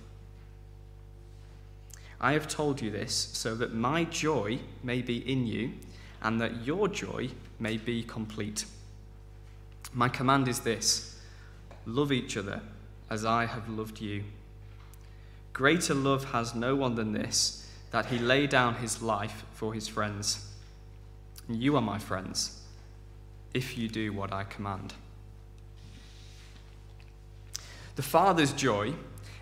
I 2.21 2.33
have 2.33 2.49
told 2.49 2.83
you 2.83 2.91
this 2.91 3.15
so 3.15 3.55
that 3.55 3.73
my 3.73 4.05
joy 4.05 4.59
may 4.83 5.01
be 5.01 5.19
in 5.19 5.47
you 5.47 5.73
and 6.23 6.41
that 6.41 6.67
your 6.67 6.89
joy 6.89 7.31
may 7.59 7.77
be 7.77 8.03
complete. 8.03 8.65
My 9.95 10.09
command 10.09 10.49
is 10.49 10.61
this 10.61 11.10
love 11.95 12.13
each 12.13 12.37
other 12.37 12.61
as 13.09 13.25
I 13.25 13.47
have 13.47 13.69
loved 13.69 14.01
you. 14.01 14.25
Greater 15.53 15.95
love 15.95 16.25
has 16.33 16.55
no 16.55 16.77
one 16.77 16.95
than 16.95 17.13
this, 17.13 17.69
that 17.91 18.07
he 18.07 18.19
lay 18.19 18.47
down 18.47 18.77
his 18.77 19.03
life 19.03 19.45
for 19.53 19.75
his 19.75 19.89
friends. 19.89 20.47
You 21.49 21.77
are 21.77 21.83
my 21.83 21.99
friends, 21.99 22.63
if 23.53 23.77
you 23.77 23.89
do 23.89 24.13
what 24.13 24.33
I 24.33 24.45
command. 24.45 24.95
The 27.97 28.03
Father's 28.03 28.53
joy 28.53 28.95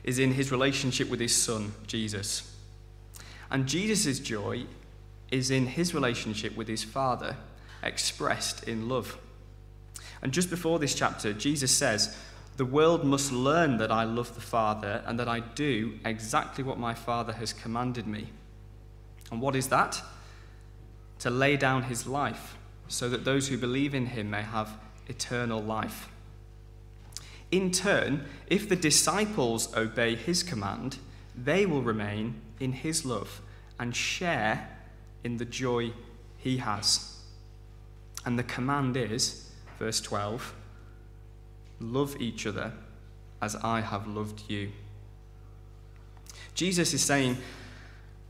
is 0.03 0.19
in 0.19 0.33
his 0.33 0.51
relationship 0.51 1.11
with 1.11 1.21
his 1.21 1.37
Son, 1.37 1.73
Jesus. 1.87 2.57
And 3.51 3.67
Jesus' 3.67 4.19
joy 4.19 4.65
is 5.31 5.51
in 5.51 5.67
his 5.67 5.95
relationship 5.95 6.57
with 6.57 6.67
his 6.67 6.83
Father, 6.83 7.37
expressed 7.83 8.67
in 8.67 8.89
love. 8.89 9.19
And 10.23 10.33
just 10.33 10.51
before 10.51 10.79
this 10.79 10.95
chapter, 10.95 11.33
Jesus 11.33 11.71
says, 11.71 12.17
the 12.59 12.67
world 12.67 13.05
must 13.05 13.31
learn 13.31 13.77
that 13.79 13.93
I 13.93 14.03
love 14.03 14.35
the 14.35 14.41
Father 14.41 15.05
and 15.07 15.19
that 15.21 15.29
I 15.29 15.39
do 15.39 15.95
exactly 16.05 16.65
what 16.65 16.77
my 16.77 16.93
Father 16.93 17.33
has 17.35 17.53
commanded 17.53 18.05
me. 18.09 18.31
And 19.31 19.41
what 19.41 19.55
is 19.55 19.69
that? 19.69 20.03
To 21.21 21.31
lay 21.31 21.57
down 21.57 21.85
his 21.85 22.09
life 22.09 22.59
so 22.89 23.09
that 23.11 23.25
those 23.25 23.47
who 23.47 23.57
believe 23.57 23.95
in 23.95 24.07
him 24.07 24.29
may 24.31 24.43
have 24.43 24.77
eternal 25.07 25.63
life. 25.63 26.09
In 27.53 27.71
turn, 27.71 28.25
if 28.49 28.69
the 28.69 28.77
disciples 28.77 29.73
obey 29.77 30.17
his 30.17 30.43
command, 30.43 30.99
they 31.37 31.65
will 31.65 31.83
remain 31.83 32.41
in 32.59 32.73
his 32.73 33.05
love 33.05 33.41
and 33.79 33.95
share 33.95 34.69
in 35.23 35.37
the 35.37 35.45
joy 35.45 35.93
he 36.37 36.57
has. 36.57 37.21
And 38.25 38.37
the 38.37 38.43
command 38.43 38.97
is, 38.97 39.49
verse 39.79 40.01
12, 40.01 40.55
Love 41.81 42.17
each 42.21 42.47
other 42.47 42.73
as 43.41 43.57
I 43.57 43.81
have 43.81 44.07
loved 44.07 44.43
you. 44.49 44.71
Jesus 46.55 46.93
is 46.93 47.03
saying, 47.03 47.39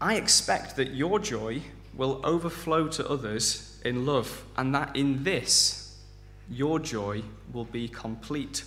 I 0.01 0.17
expect 0.17 0.77
that 0.77 0.91
your 0.91 1.19
joy 1.19 1.63
will 1.95 2.21
overflow 2.25 2.89
to 2.89 3.09
others 3.09 3.81
in 3.85 4.05
love, 4.07 4.45
and 4.57 4.75
that 4.75 4.95
in 4.95 5.25
this, 5.25 5.97
your 6.51 6.79
joy 6.79 7.23
will 7.53 7.65
be 7.65 7.89
complete. 7.89 8.65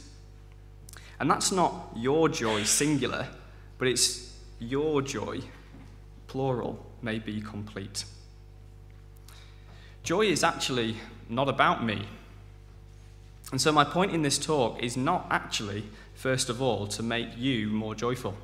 And 1.19 1.29
that's 1.29 1.51
not 1.51 1.91
your 1.95 2.27
joy 2.29 2.63
singular, 2.63 3.27
but 3.77 3.87
it's 3.87 4.35
your 4.59 5.01
joy, 5.01 5.41
plural, 6.27 6.85
may 7.01 7.19
be 7.19 7.41
complete. 7.41 8.05
Joy 10.03 10.21
is 10.21 10.43
actually 10.43 10.95
not 11.29 11.47
about 11.47 11.83
me. 11.85 12.07
And 13.51 13.59
so, 13.59 13.71
my 13.71 13.83
point 13.83 14.13
in 14.13 14.21
this 14.21 14.37
talk 14.37 14.81
is 14.81 14.95
not 14.95 15.27
actually, 15.29 15.83
first 16.15 16.49
of 16.49 16.61
all, 16.61 16.87
to 16.87 17.03
make 17.03 17.37
you 17.37 17.67
more 17.67 17.93
joyful, 17.93 18.35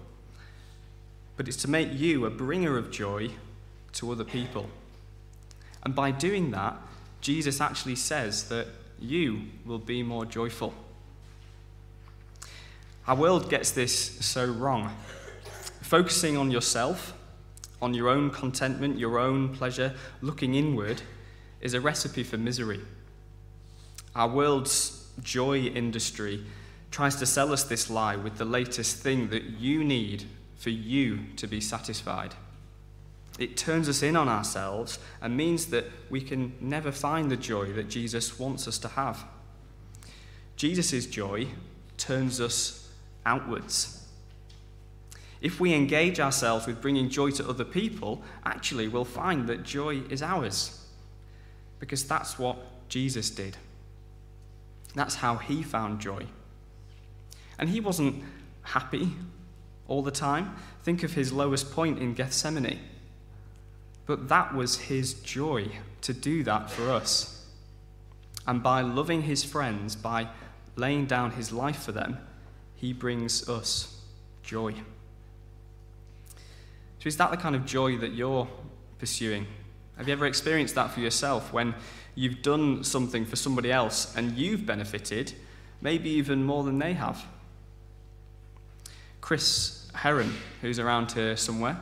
but 1.38 1.48
it's 1.48 1.58
to 1.58 1.70
make 1.70 1.93
you 1.93 2.26
a 2.26 2.30
bringer 2.30 2.78
of 2.78 2.91
joy 2.91 3.30
to 3.93 4.12
other 4.12 4.26
people. 4.26 4.70
And 5.84 5.96
by 5.96 6.12
doing 6.12 6.52
that, 6.52 6.76
Jesus 7.22 7.62
actually 7.62 7.96
says 7.96 8.50
that 8.50 8.67
you 9.00 9.43
will 9.65 9.80
be 9.80 10.04
more 10.04 10.26
joyful. 10.26 10.74
Our 13.08 13.15
world 13.15 13.50
gets 13.50 13.72
this 13.72 13.93
so 14.26 14.46
wrong. 14.46 14.93
Focusing 15.82 16.36
on 16.36 16.52
yourself, 16.52 17.13
on 17.82 17.93
your 17.93 18.10
own 18.10 18.30
contentment, 18.30 19.00
your 19.00 19.17
own 19.17 19.56
pleasure, 19.56 19.93
looking 20.22 20.56
inward, 20.56 21.02
is 21.62 21.74
a 21.74 21.80
recipe 21.80 22.24
for 22.24 22.38
misery. 22.38 22.82
Our 24.13 24.28
world's 24.28 24.97
joy 25.22 25.60
industry 25.60 26.44
tries 26.92 27.16
to 27.18 27.26
sell 27.26 27.52
us 27.52 27.64
this 27.64 27.90
lie 27.90 28.16
with 28.16 28.38
the 28.38 28.46
latest 28.46 28.98
thing 28.98 29.30
that 29.30 29.44
you 29.44 29.84
need 29.84 30.24
for 30.56 30.70
you 30.70 31.20
to 31.36 31.48
be 31.48 31.62
satisfied. 31.62 32.34
It 33.38 33.56
turns 33.56 33.88
us 33.88 34.02
in 34.02 34.16
on 34.16 34.28
ourselves 34.28 34.98
and 35.22 35.38
means 35.38 35.68
that 35.68 35.86
we 36.10 36.22
can 36.22 36.54
never 36.60 36.92
find 36.92 37.30
the 37.30 37.38
joy 37.38 37.72
that 37.74 37.90
Jesus 37.90 38.40
wants 38.40 38.68
us 38.68 38.80
to 38.80 38.88
have. 38.90 39.26
Jesus' 40.56 41.06
joy 41.06 41.48
turns 41.98 42.42
us 42.42 42.90
outwards. 43.26 44.08
If 45.40 45.60
we 45.60 45.74
engage 45.74 46.20
ourselves 46.20 46.66
with 46.66 46.82
bringing 46.82 47.10
joy 47.10 47.30
to 47.32 47.48
other 47.48 47.64
people, 47.64 48.24
actually 48.44 48.88
we'll 48.88 49.06
find 49.06 49.48
that 49.48 49.62
joy 49.62 50.02
is 50.10 50.24
ours. 50.24 50.84
Because 51.80 52.08
that's 52.08 52.40
what 52.40 52.58
Jesus 52.90 53.30
did. 53.30 53.56
That's 54.98 55.16
how 55.16 55.38
he 55.38 55.64
found 55.64 56.00
joy. 56.00 56.26
And 57.60 57.70
he 57.70 57.80
wasn't 57.80 58.24
happy 58.64 59.12
all 59.88 60.02
the 60.02 60.12
time. 60.12 60.56
Think 60.84 61.04
of 61.04 61.14
his 61.14 61.32
lowest 61.32 61.72
point 61.72 62.00
in 62.00 62.14
Gethsemane. 62.14 62.80
But 64.06 64.30
that 64.30 64.56
was 64.56 64.78
his 64.78 65.14
joy 65.14 65.70
to 66.02 66.14
do 66.14 66.44
that 66.44 66.70
for 66.70 66.90
us. 66.90 67.46
And 68.46 68.64
by 68.64 68.82
loving 68.82 69.24
his 69.24 69.44
friends, 69.44 69.96
by 69.96 70.30
laying 70.76 71.06
down 71.06 71.32
his 71.32 71.52
life 71.52 71.84
for 71.84 71.92
them, 71.92 72.18
he 72.76 72.94
brings 72.94 73.50
us 73.50 74.02
joy. 74.44 74.74
So, 77.00 77.08
is 77.08 77.18
that 77.18 77.32
the 77.32 77.38
kind 77.38 77.56
of 77.56 77.66
joy 77.66 77.98
that 77.98 78.14
you're 78.14 78.48
pursuing? 78.98 79.48
Have 79.98 80.08
you 80.08 80.14
ever 80.14 80.26
experienced 80.26 80.76
that 80.76 80.92
for 80.92 81.00
yourself 81.00 81.52
when 81.52 81.74
you've 82.18 82.42
done 82.42 82.84
something 82.84 83.26
for 83.26 83.36
somebody 83.36 83.72
else 83.72 84.14
and 84.18 84.36
you've 84.36 84.66
benefited, 84.66 85.34
maybe 85.82 86.10
even 86.10 86.44
more 86.44 86.64
than 86.64 86.80
they 86.80 86.94
have. 86.94 87.24
Chris 89.22 89.88
Heron, 89.94 90.34
who's 90.62 90.80
around 90.80 91.12
here 91.12 91.38
somewhere, 91.38 91.80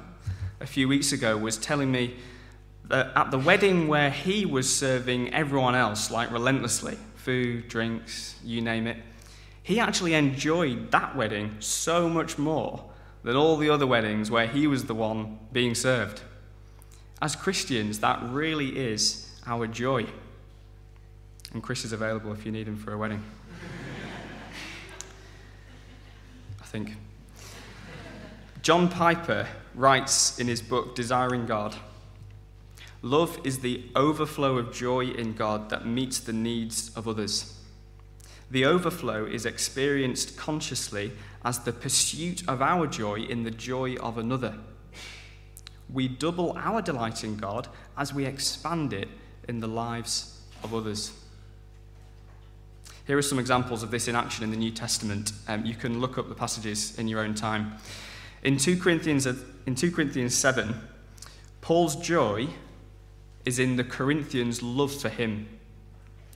a 0.60 0.68
few 0.68 0.90
weeks 0.90 1.14
ago 1.14 1.38
was 1.38 1.58
telling 1.58 1.90
me 1.90 2.16
that 2.84 3.12
at 3.16 3.32
the 3.32 3.40
wedding 3.40 3.88
where 3.88 4.10
he 4.10 4.46
was 4.46 4.74
serving 4.74 5.34
everyone 5.34 5.74
else, 5.74 6.12
like 6.12 6.30
relentlessly, 6.32 6.98
food, 7.16 7.70
drinks, 7.70 8.36
you 8.44 8.62
name 8.62 8.88
it, 8.88 8.98
he 9.64 9.80
actually 9.80 10.14
enjoyed 10.14 10.92
that 10.92 11.16
wedding 11.16 11.56
so 11.60 12.10
much 12.10 12.38
more 12.38 12.84
than 13.24 13.38
all 13.38 13.56
the 13.56 13.70
other 13.70 13.88
weddings 13.88 14.30
where 14.30 14.48
he 14.48 14.68
was 14.68 14.84
the 14.86 14.94
one 14.94 15.40
being 15.54 15.74
served. 15.74 16.22
As 17.22 17.36
Christians, 17.36 18.00
that 18.00 18.20
really 18.24 18.78
is 18.78 19.32
our 19.46 19.68
joy. 19.68 20.06
And 21.54 21.64
Chris 21.64 21.86
is 21.86 21.94
available 21.94 22.34
if 22.34 22.46
you 22.46 22.52
need 22.52 22.68
him 22.68 22.76
for 22.76 22.94
a 22.94 22.98
wedding. 22.98 23.24
I 26.62 26.66
think. 26.66 26.98
John 28.62 28.90
Piper 28.90 29.48
writes 29.74 30.40
in 30.40 30.48
his 30.48 30.62
book, 30.62 30.96
Desiring 30.96 31.46
God 31.46 31.76
Love 33.02 33.40
is 33.44 33.60
the 33.60 33.84
overflow 33.96 34.58
of 34.58 34.74
joy 34.74 35.06
in 35.06 35.34
God 35.34 35.70
that 35.70 35.86
meets 35.86 36.20
the 36.20 36.34
needs 36.34 36.90
of 36.96 37.08
others. 37.08 37.60
The 38.50 38.66
overflow 38.66 39.26
is 39.26 39.46
experienced 39.46 40.38
consciously 40.38 41.12
as 41.44 41.60
the 41.60 41.72
pursuit 41.72 42.42
of 42.48 42.64
our 42.64 42.88
joy 42.88 43.20
in 43.20 43.44
the 43.44 43.52
joy 43.52 43.96
of 43.98 44.18
another. 44.18 44.58
We 45.94 46.08
double 46.08 46.54
our 46.58 46.82
delight 46.82 47.24
in 47.24 47.38
God 47.38 47.68
as 47.98 48.14
we 48.14 48.26
expand 48.26 48.94
it 48.94 49.08
in 49.48 49.60
the 49.60 49.68
lives 49.68 50.42
of 50.64 50.74
others. 50.74 51.14
Here 53.06 53.18
are 53.18 53.22
some 53.22 53.38
examples 53.38 53.84
of 53.84 53.92
this 53.92 54.08
in 54.08 54.16
action 54.16 54.44
in 54.44 54.52
the 54.52 54.58
New 54.58 54.72
Testament. 54.72 55.32
Um, 55.48 55.64
you 55.66 55.76
can 55.76 56.02
look 56.02 56.18
up 56.18 56.28
the 56.28 56.36
passages 56.36 56.98
in 56.98 57.08
your 57.08 57.20
own 57.20 57.36
time. 57.36 57.74
In 58.44 58.58
2 58.58 58.80
Corinthians, 58.80 59.28
in 59.28 59.76
2 59.76 59.92
Corinthians 59.92 60.34
7, 60.34 60.76
Paul's 61.62 61.96
joy 61.96 62.48
is 63.46 63.60
in 63.60 63.76
the 63.76 63.84
Corinthians' 63.84 64.64
love 64.64 64.94
for 64.94 65.10
him. 65.10 65.48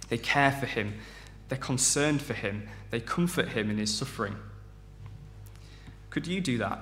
They 0.10 0.18
care 0.18 0.52
for 0.52 0.66
him, 0.68 0.96
they're 1.50 1.58
concerned 1.58 2.22
for 2.22 2.34
him, 2.34 2.68
they 2.92 3.00
comfort 3.00 3.50
him 3.50 3.70
in 3.70 3.78
his 3.78 3.94
suffering. 3.94 4.36
Could 6.10 6.28
you 6.28 6.42
do 6.42 6.58
that? 6.60 6.80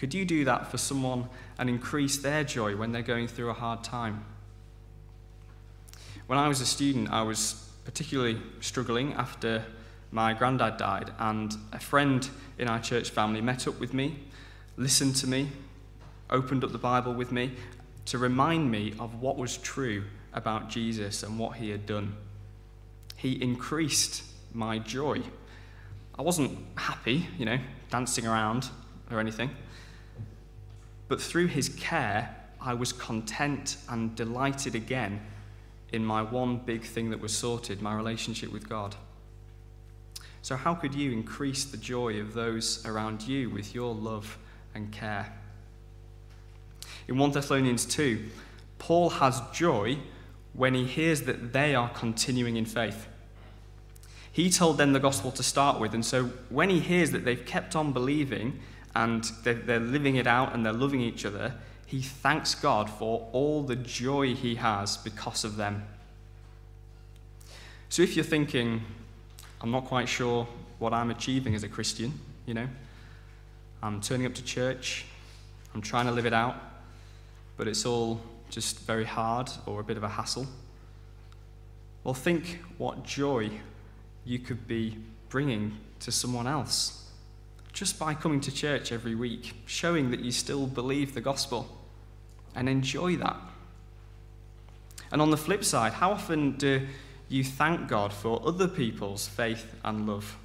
Could 0.00 0.14
you 0.14 0.24
do 0.24 0.46
that 0.46 0.70
for 0.70 0.78
someone 0.78 1.28
and 1.58 1.68
increase 1.68 2.16
their 2.16 2.42
joy 2.42 2.74
when 2.74 2.90
they're 2.90 3.02
going 3.02 3.28
through 3.28 3.50
a 3.50 3.54
hard 3.54 3.84
time? 3.84 4.24
When 6.26 6.38
I 6.38 6.48
was 6.48 6.62
a 6.62 6.66
student, 6.66 7.10
I 7.12 7.20
was 7.20 7.68
particularly 7.84 8.40
struggling 8.60 9.12
after 9.12 9.62
my 10.10 10.32
granddad 10.32 10.78
died, 10.78 11.12
and 11.18 11.54
a 11.72 11.78
friend 11.78 12.26
in 12.58 12.66
our 12.66 12.80
church 12.80 13.10
family 13.10 13.42
met 13.42 13.68
up 13.68 13.78
with 13.78 13.92
me, 13.92 14.18
listened 14.78 15.16
to 15.16 15.26
me, 15.26 15.50
opened 16.30 16.64
up 16.64 16.72
the 16.72 16.78
Bible 16.78 17.12
with 17.12 17.30
me 17.30 17.52
to 18.06 18.16
remind 18.16 18.70
me 18.70 18.94
of 18.98 19.20
what 19.20 19.36
was 19.36 19.58
true 19.58 20.04
about 20.32 20.70
Jesus 20.70 21.22
and 21.22 21.38
what 21.38 21.56
he 21.56 21.68
had 21.68 21.84
done. 21.84 22.16
He 23.16 23.32
increased 23.42 24.22
my 24.54 24.78
joy. 24.78 25.20
I 26.18 26.22
wasn't 26.22 26.58
happy, 26.76 27.26
you 27.38 27.44
know, 27.44 27.58
dancing 27.90 28.26
around 28.26 28.70
or 29.10 29.20
anything, 29.20 29.50
but 31.10 31.20
through 31.20 31.48
his 31.48 31.68
care, 31.70 32.36
I 32.60 32.72
was 32.74 32.92
content 32.92 33.78
and 33.88 34.14
delighted 34.14 34.76
again 34.76 35.20
in 35.92 36.04
my 36.04 36.22
one 36.22 36.58
big 36.58 36.84
thing 36.84 37.10
that 37.10 37.20
was 37.20 37.36
sorted 37.36 37.82
my 37.82 37.92
relationship 37.96 38.52
with 38.52 38.68
God. 38.68 38.94
So, 40.42 40.54
how 40.54 40.72
could 40.76 40.94
you 40.94 41.10
increase 41.10 41.64
the 41.64 41.78
joy 41.78 42.20
of 42.20 42.32
those 42.32 42.86
around 42.86 43.26
you 43.26 43.50
with 43.50 43.74
your 43.74 43.92
love 43.92 44.38
and 44.72 44.92
care? 44.92 45.32
In 47.08 47.18
1 47.18 47.32
Thessalonians 47.32 47.86
2, 47.86 48.26
Paul 48.78 49.10
has 49.10 49.42
joy 49.52 49.98
when 50.52 50.74
he 50.74 50.84
hears 50.84 51.22
that 51.22 51.52
they 51.52 51.74
are 51.74 51.88
continuing 51.88 52.56
in 52.56 52.66
faith. 52.66 53.08
He 54.30 54.48
told 54.48 54.78
them 54.78 54.92
the 54.92 55.00
gospel 55.00 55.32
to 55.32 55.42
start 55.42 55.80
with, 55.80 55.92
and 55.92 56.06
so 56.06 56.26
when 56.50 56.70
he 56.70 56.78
hears 56.78 57.10
that 57.10 57.24
they've 57.24 57.44
kept 57.44 57.74
on 57.74 57.92
believing 57.92 58.60
and 58.94 59.24
they're, 59.44 59.80
living 59.80 60.16
it 60.16 60.26
out 60.26 60.54
and 60.54 60.64
they're 60.64 60.72
loving 60.72 61.00
each 61.00 61.24
other, 61.24 61.54
he 61.86 62.02
thanks 62.02 62.54
God 62.54 62.88
for 62.88 63.28
all 63.32 63.62
the 63.62 63.76
joy 63.76 64.34
he 64.34 64.56
has 64.56 64.96
because 64.96 65.44
of 65.44 65.56
them. 65.56 65.84
So 67.88 68.02
if 68.02 68.14
you're 68.14 68.24
thinking, 68.24 68.82
I'm 69.60 69.70
not 69.70 69.84
quite 69.84 70.08
sure 70.08 70.46
what 70.78 70.92
I'm 70.92 71.10
achieving 71.10 71.54
as 71.54 71.64
a 71.64 71.68
Christian, 71.68 72.12
you 72.46 72.54
know, 72.54 72.68
I'm 73.82 74.00
turning 74.00 74.26
up 74.26 74.34
to 74.34 74.44
church, 74.44 75.04
I'm 75.74 75.82
trying 75.82 76.06
to 76.06 76.12
live 76.12 76.26
it 76.26 76.32
out, 76.32 76.56
but 77.56 77.68
it's 77.68 77.84
all 77.84 78.20
just 78.50 78.80
very 78.80 79.04
hard 79.04 79.50
or 79.66 79.80
a 79.80 79.84
bit 79.84 79.96
of 79.96 80.02
a 80.02 80.08
hassle. 80.08 80.46
Well, 82.04 82.14
think 82.14 82.60
what 82.78 83.04
joy 83.04 83.50
you 84.24 84.38
could 84.38 84.66
be 84.66 84.96
bringing 85.28 85.76
to 86.00 86.12
someone 86.12 86.46
else 86.46 86.99
just 87.72 87.98
by 87.98 88.14
coming 88.14 88.40
to 88.40 88.52
church 88.52 88.92
every 88.92 89.14
week, 89.14 89.54
showing 89.66 90.10
that 90.10 90.20
you 90.20 90.32
still 90.32 90.66
believe 90.66 91.14
the 91.14 91.20
gospel 91.20 91.68
and 92.54 92.68
enjoy 92.68 93.16
that. 93.16 93.36
And 95.12 95.20
on 95.20 95.30
the 95.30 95.36
flip 95.36 95.64
side, 95.64 95.94
how 95.94 96.12
often 96.12 96.52
do 96.52 96.86
you 97.28 97.44
thank 97.44 97.88
God 97.88 98.12
for 98.12 98.42
other 98.44 98.68
people's 98.68 99.26
faith 99.26 99.74
and 99.84 100.06
love? 100.06 100.36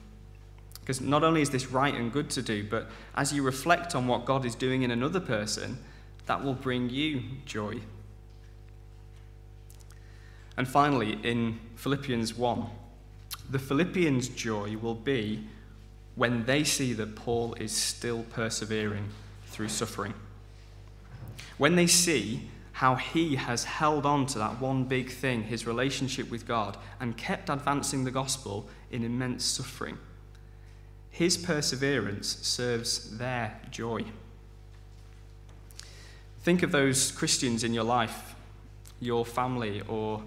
Because 0.80 1.02
not 1.02 1.24
only 1.24 1.42
is 1.42 1.50
this 1.50 1.72
right 1.72 1.94
and 1.94 2.12
good 2.12 2.30
to 2.32 2.42
do, 2.42 2.64
but 2.64 2.90
as 3.16 3.34
you 3.34 3.42
reflect 3.42 3.96
on 3.96 4.08
what 4.08 4.26
God 4.26 4.46
is 4.46 4.54
doing 4.54 4.84
in 4.84 4.92
another 4.92 5.20
person, 5.20 5.80
that 6.28 6.44
will 6.44 6.54
bring 6.54 6.90
you 6.90 7.24
joy. 7.46 7.80
And 10.58 10.68
finally, 10.68 11.20
in 11.24 11.60
Philippians 11.76 12.36
1, 12.36 12.66
the 13.50 13.60
Philippians' 13.60 14.30
joy 14.30 14.78
will 14.78 14.96
be 14.96 15.48
when 16.16 16.46
they 16.46 16.64
see 16.64 16.94
that 16.94 17.16
Paul 17.16 17.54
is 17.56 17.72
still 17.72 18.24
persevering 18.32 19.10
through 19.48 19.70
suffering. 19.70 20.14
When 21.58 21.76
they 21.76 21.88
see 21.88 22.50
how 22.74 22.96
he 22.96 23.36
has 23.36 23.64
held 23.64 24.06
on 24.06 24.26
to 24.28 24.40
that 24.40 24.60
one 24.60 24.84
big 24.86 25.10
thing, 25.10 25.44
his 25.44 25.66
relationship 25.66 26.30
with 26.30 26.48
God, 26.48 26.78
and 27.00 27.16
kept 27.16 27.50
advancing 27.50 28.04
the 28.04 28.12
gospel 28.12 28.68
in 28.92 29.04
immense 29.04 29.46
suffering, 29.46 29.98
his 31.10 31.38
perseverance 31.38 32.38
serves 32.42 33.18
their 33.18 33.62
joy. 33.72 34.04
Think 36.42 36.64
of 36.64 36.72
those 36.72 37.12
Christians 37.12 37.64
in 37.64 37.74
your 37.74 37.86
life, 37.86 38.36
your 39.00 39.26
family, 39.26 39.82
or 39.88 40.24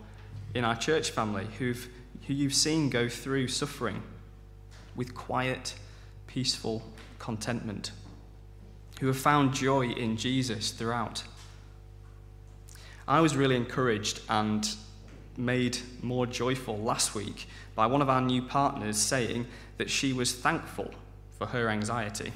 in 0.55 0.65
our 0.65 0.77
church 0.77 1.11
family 1.11 1.47
who've, 1.59 1.89
who 2.27 2.35
you've 2.35 2.55
seen 2.55 2.89
go 2.89 3.09
through 3.09 3.49
suffering 3.49 4.03
with 4.99 5.15
quiet, 5.15 5.75
peaceful 6.27 6.83
contentment 7.21 7.93
who 9.01 9.07
have 9.07 9.17
found 9.17 9.55
joy 9.55 9.87
in 9.87 10.17
Jesus 10.17 10.73
throughout. 10.73 11.23
I 13.07 13.21
was 13.21 13.37
really 13.37 13.55
encouraged 13.55 14.21
and 14.29 14.69
made 15.37 15.79
more 16.03 16.27
joyful 16.27 16.77
last 16.77 17.15
week 17.15 17.49
by 17.77 17.87
one 17.87 18.03
of 18.03 18.11
our 18.11 18.21
new 18.21 18.43
partners 18.43 18.99
saying 18.99 19.47
that 19.77 19.89
she 19.89 20.13
was 20.13 20.35
thankful 20.35 20.91
for 21.39 21.47
her 21.47 21.69
anxiety 21.69 22.33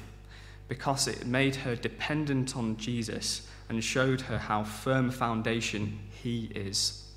because 0.69 1.05
it 1.05 1.27
made 1.27 1.57
her 1.57 1.75
dependent 1.75 2.55
on 2.55 2.77
Jesus 2.77 3.45
and 3.67 3.83
showed 3.83 4.21
her 4.21 4.37
how 4.37 4.63
firm 4.63 5.09
a 5.09 5.11
foundation 5.11 5.99
he 6.23 6.49
is. 6.55 7.11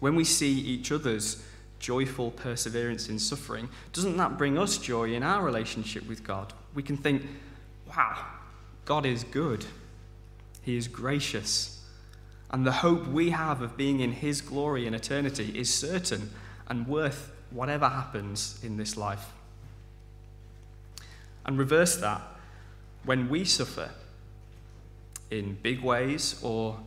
When 0.00 0.16
we 0.16 0.24
see 0.24 0.52
each 0.52 0.90
other's 0.90 1.44
joyful 1.78 2.30
perseverance 2.30 3.08
in 3.08 3.18
suffering, 3.18 3.68
doesn't 3.92 4.16
that 4.16 4.38
bring 4.38 4.58
us 4.58 4.78
joy 4.78 5.12
in 5.12 5.22
our 5.22 5.44
relationship 5.44 6.06
with 6.08 6.24
God? 6.24 6.52
We 6.74 6.82
can 6.82 6.96
think, 6.96 7.22
wow, 7.88 8.24
God 8.84 9.06
is 9.06 9.24
good, 9.24 9.64
He 10.62 10.76
is 10.76 10.88
gracious, 10.88 11.84
and 12.50 12.66
the 12.66 12.72
hope 12.72 13.06
we 13.06 13.30
have 13.30 13.60
of 13.62 13.76
being 13.76 14.00
in 14.00 14.12
His 14.12 14.40
glory 14.40 14.86
in 14.86 14.94
eternity 14.94 15.52
is 15.58 15.72
certain 15.72 16.30
and 16.68 16.86
worth 16.86 17.32
whatever 17.50 17.88
happens 17.88 18.58
in 18.62 18.76
this 18.76 18.96
life. 18.96 19.32
And 21.44 21.58
reverse 21.58 21.96
that, 21.96 22.22
when 23.04 23.28
we 23.28 23.44
suffer 23.44 23.90
in 25.30 25.58
big 25.62 25.80
ways 25.80 26.40
or 26.42 26.78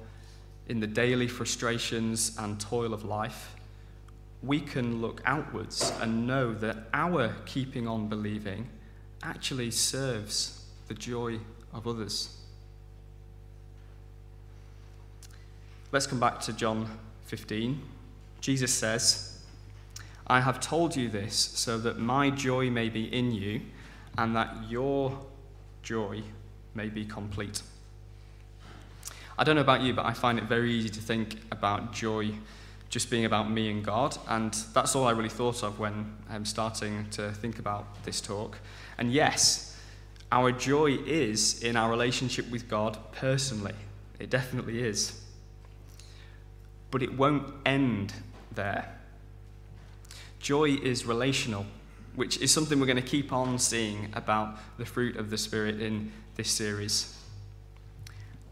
in 0.68 0.80
the 0.80 0.88
daily 0.88 1.28
frustrations 1.28 2.36
and 2.38 2.60
toil 2.60 2.94
of 2.94 3.06
life, 3.06 3.56
we 4.42 4.60
can 4.60 5.02
look 5.02 5.22
outwards 5.26 5.92
and 6.02 6.26
know 6.26 6.54
that 6.54 6.78
our 6.94 7.36
keeping 7.46 7.88
on 7.88 8.08
believing 8.08 8.70
actually 9.22 9.72
serves 9.72 10.66
the 10.88 10.94
joy 10.94 11.38
of 11.74 11.88
others. 11.88 12.38
Let's 15.92 16.08
come 16.08 16.20
back 16.20 16.40
to 16.42 16.54
John 16.54 16.88
15. 17.26 17.82
Jesus 18.42 18.74
says, 18.74 19.44
I 20.28 20.40
have 20.40 20.60
told 20.60 20.96
you 20.96 21.10
this 21.10 21.36
so 21.36 21.78
that 21.80 21.98
my 21.98 22.30
joy 22.30 22.70
may 22.70 22.90
be 22.90 23.06
in 23.14 23.32
you 23.32 23.62
and 24.18 24.36
that 24.36 24.56
your 24.70 25.18
joy 25.82 26.22
may 26.76 26.88
be 26.88 27.06
complete. 27.06 27.62
I 29.38 29.44
don't 29.44 29.56
know 29.56 29.62
about 29.62 29.82
you, 29.82 29.94
but 29.94 30.06
I 30.06 30.14
find 30.14 30.38
it 30.38 30.46
very 30.46 30.72
easy 30.72 30.90
to 30.90 31.00
think 31.00 31.38
about 31.52 31.94
joy 31.94 32.34
just 32.90 33.12
being 33.12 33.26
about 33.26 33.52
me 33.52 33.70
and 33.70 33.84
God, 33.84 34.18
and 34.28 34.54
that's 34.74 34.96
all 34.96 35.06
I 35.06 35.12
really 35.12 35.30
thought 35.30 35.64
of 35.64 35.80
when 35.80 36.18
I'm 36.30 36.44
starting 36.46 37.08
to 37.12 37.32
think 37.32 37.60
about 37.60 38.04
this 38.04 38.20
talk. 38.20 38.58
And 38.98 39.14
yes, 39.14 39.78
our 40.32 40.52
joy 40.52 40.98
is 41.06 41.64
in 41.64 41.76
our 41.76 41.90
relationship 41.90 42.50
with 42.50 42.68
God 42.68 42.98
personally. 43.12 43.76
It 44.20 44.30
definitely 44.30 44.82
is. 44.82 45.22
But 46.92 47.04
it 47.04 47.16
won't 47.16 47.54
end 47.66 48.14
there. 48.54 48.96
Joy 50.40 50.70
is 50.82 51.06
relational, 51.06 51.66
which 52.16 52.40
is 52.42 52.52
something 52.52 52.80
we're 52.80 52.88
going 52.88 52.96
to 52.96 53.02
keep 53.02 53.32
on 53.32 53.60
seeing 53.60 54.10
about 54.14 54.58
the 54.78 54.86
fruit 54.86 55.16
of 55.16 55.30
the 55.30 55.38
Spirit 55.38 55.80
in 55.80 56.12
this 56.36 56.50
series. 56.50 57.16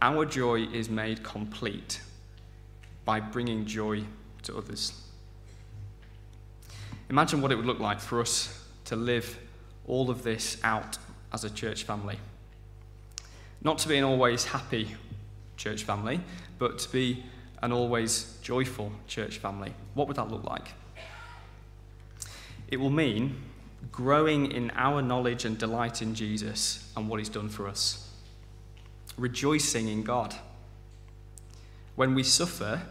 Our 0.02 0.26
joy 0.26 0.62
is 0.62 0.90
made 0.90 1.24
complete 1.24 2.02
by 3.04 3.20
bringing 3.20 3.66
joy 3.66 4.04
to 4.44 4.58
others. 4.58 4.94
Imagine 7.10 7.42
what 7.42 7.52
it 7.52 7.56
would 7.56 7.66
look 7.66 7.80
like 7.80 8.00
for 8.00 8.20
us 8.20 8.66
to 8.86 8.96
live 8.96 9.40
all 9.88 10.10
of 10.10 10.24
this 10.24 10.58
out 10.64 10.98
as 11.32 11.44
a 11.44 11.50
church 11.50 11.84
family. 11.84 12.18
Not 13.62 13.78
to 13.80 13.88
be 13.88 13.98
an 13.98 14.04
always 14.04 14.46
happy 14.46 14.96
church 15.56 15.84
family, 15.84 16.20
but 16.60 16.80
to 16.80 16.92
be 16.92 17.24
an 17.62 17.72
always 17.72 18.38
joyful 18.42 18.92
church 19.08 19.40
family. 19.40 19.74
What 19.94 20.08
would 20.08 20.18
that 20.18 20.30
look 20.30 20.44
like? 20.44 20.70
It 22.68 22.78
will 22.78 22.90
mean 22.90 23.42
growing 23.92 24.52
in 24.52 24.72
our 24.76 25.02
knowledge 25.02 25.46
and 25.46 25.58
delight 25.58 26.02
in 26.02 26.14
Jesus 26.14 26.92
and 26.96 27.08
what 27.08 27.20
he's 27.20 27.30
done 27.30 27.50
for 27.50 27.68
us, 27.68 28.10
rejoicing 29.18 29.88
in 29.88 30.04
God. 30.04 30.36
When 31.96 32.14
we 32.14 32.24
suffer, 32.24 32.82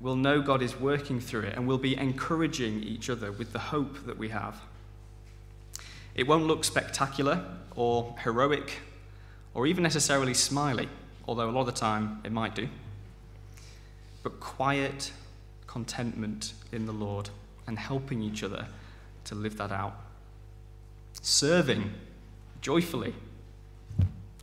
we'll 0.00 0.16
know 0.16 0.40
God 0.40 0.62
is 0.62 0.78
working 0.78 1.20
through 1.20 1.42
it 1.42 1.56
and 1.56 1.66
we'll 1.66 1.78
be 1.78 1.96
encouraging 1.96 2.82
each 2.82 3.08
other 3.08 3.32
with 3.32 3.52
the 3.52 3.58
hope 3.58 4.06
that 4.06 4.18
we 4.18 4.28
have. 4.28 4.60
It 6.14 6.26
won't 6.26 6.46
look 6.46 6.64
spectacular 6.64 7.44
or 7.74 8.14
heroic 8.22 8.80
or 9.54 9.66
even 9.66 9.82
necessarily 9.82 10.34
smiley, 10.34 10.88
although 11.26 11.48
a 11.48 11.52
lot 11.52 11.62
of 11.62 11.66
the 11.66 11.72
time 11.72 12.20
it 12.24 12.32
might 12.32 12.54
do. 12.54 12.68
But 14.22 14.40
quiet 14.40 15.12
contentment 15.66 16.52
in 16.72 16.86
the 16.86 16.92
Lord 16.92 17.30
and 17.66 17.78
helping 17.78 18.22
each 18.22 18.42
other 18.42 18.66
to 19.24 19.34
live 19.34 19.56
that 19.56 19.72
out. 19.72 19.96
Serving 21.20 21.92
joyfully. 22.60 23.14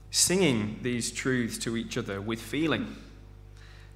Singing 0.09 0.79
these 0.81 1.11
truths 1.11 1.57
to 1.59 1.77
each 1.77 1.97
other 1.97 2.19
with 2.19 2.41
feeling. 2.41 2.95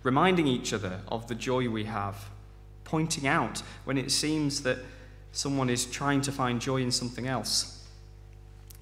Reminding 0.06 0.46
each 0.46 0.72
other 0.72 1.02
of 1.08 1.26
the 1.26 1.34
joy 1.34 1.68
we 1.68 1.86
have. 1.86 2.30
Pointing 2.84 3.26
out 3.26 3.64
when 3.86 3.98
it 3.98 4.12
seems 4.12 4.62
that 4.62 4.78
someone 5.32 5.68
is 5.68 5.88
trying 5.88 6.22
to 6.22 6.32
find 6.32 6.62
joy 6.62 6.78
in 6.78 6.92
something 6.92 7.26
else. 7.26 7.84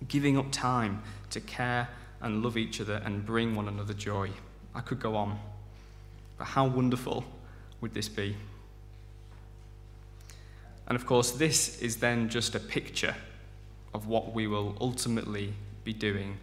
Giving 0.09 0.37
up 0.37 0.51
time 0.51 1.01
to 1.29 1.39
care 1.39 1.87
and 2.19 2.43
love 2.43 2.57
each 2.57 2.81
other 2.81 3.01
and 3.05 3.25
bring 3.25 3.55
one 3.55 3.69
another 3.69 3.93
joy. 3.93 4.31
I 4.75 4.81
could 4.81 4.99
go 4.99 5.15
on. 5.15 5.39
But 6.37 6.43
how 6.43 6.67
wonderful 6.67 7.23
would 7.79 7.93
this 7.93 8.09
be? 8.09 8.35
And 10.87 10.97
of 10.97 11.05
course, 11.05 11.31
this 11.31 11.81
is 11.81 11.95
then 11.95 12.27
just 12.27 12.53
a 12.53 12.59
picture 12.59 13.15
of 13.93 14.07
what 14.07 14.33
we 14.33 14.45
will 14.45 14.75
ultimately 14.81 15.53
be 15.85 15.93
doing 15.93 16.35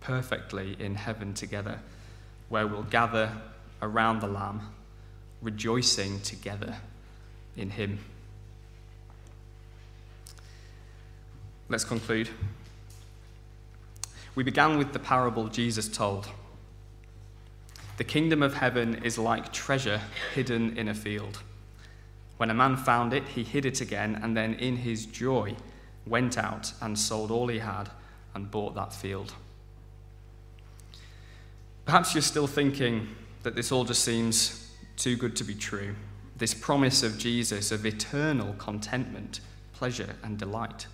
perfectly 0.00 0.74
in 0.78 0.94
heaven 0.94 1.34
together, 1.34 1.80
where 2.48 2.66
we'll 2.66 2.84
gather 2.84 3.30
around 3.82 4.20
the 4.20 4.28
Lamb, 4.28 4.62
rejoicing 5.42 6.20
together 6.20 6.76
in 7.56 7.70
Him. 7.70 7.98
Let's 11.68 11.84
conclude. 11.84 12.28
We 14.34 14.44
began 14.44 14.78
with 14.78 14.92
the 14.92 14.98
parable 14.98 15.48
Jesus 15.48 15.88
told. 15.88 16.28
The 17.98 18.04
kingdom 18.04 18.42
of 18.42 18.54
heaven 18.54 19.02
is 19.04 19.18
like 19.18 19.52
treasure 19.52 20.00
hidden 20.34 20.78
in 20.78 20.88
a 20.88 20.94
field. 20.94 21.40
When 22.38 22.50
a 22.50 22.54
man 22.54 22.76
found 22.76 23.12
it, 23.12 23.28
he 23.28 23.44
hid 23.44 23.66
it 23.66 23.80
again, 23.80 24.18
and 24.22 24.36
then 24.36 24.54
in 24.54 24.76
his 24.76 25.06
joy 25.06 25.54
went 26.06 26.38
out 26.38 26.72
and 26.80 26.98
sold 26.98 27.30
all 27.30 27.48
he 27.48 27.58
had 27.58 27.90
and 28.34 28.50
bought 28.50 28.74
that 28.74 28.92
field. 28.92 29.34
Perhaps 31.84 32.14
you're 32.14 32.22
still 32.22 32.46
thinking 32.46 33.08
that 33.42 33.54
this 33.54 33.72
all 33.72 33.84
just 33.84 34.04
seems 34.04 34.70
too 34.96 35.16
good 35.16 35.36
to 35.36 35.44
be 35.44 35.54
true. 35.54 35.94
This 36.36 36.54
promise 36.54 37.02
of 37.02 37.18
Jesus 37.18 37.72
of 37.72 37.86
eternal 37.86 38.54
contentment, 38.58 39.40
pleasure, 39.72 40.16
and 40.22 40.38
delight. 40.38 40.86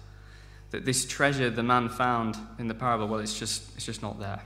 That 0.71 0.85
this 0.85 1.07
treasure 1.07 1.51
the 1.51 1.63
man 1.63 1.89
found 1.89 2.37
in 2.59 2.69
the 2.69 2.75
parable, 2.75 3.09
well, 3.09 3.21
it's 3.21 3.39
just, 3.39 3.75
it's 3.77 3.87
just 3.87 4.03
not 4.03 4.19
there. 4.19 4.41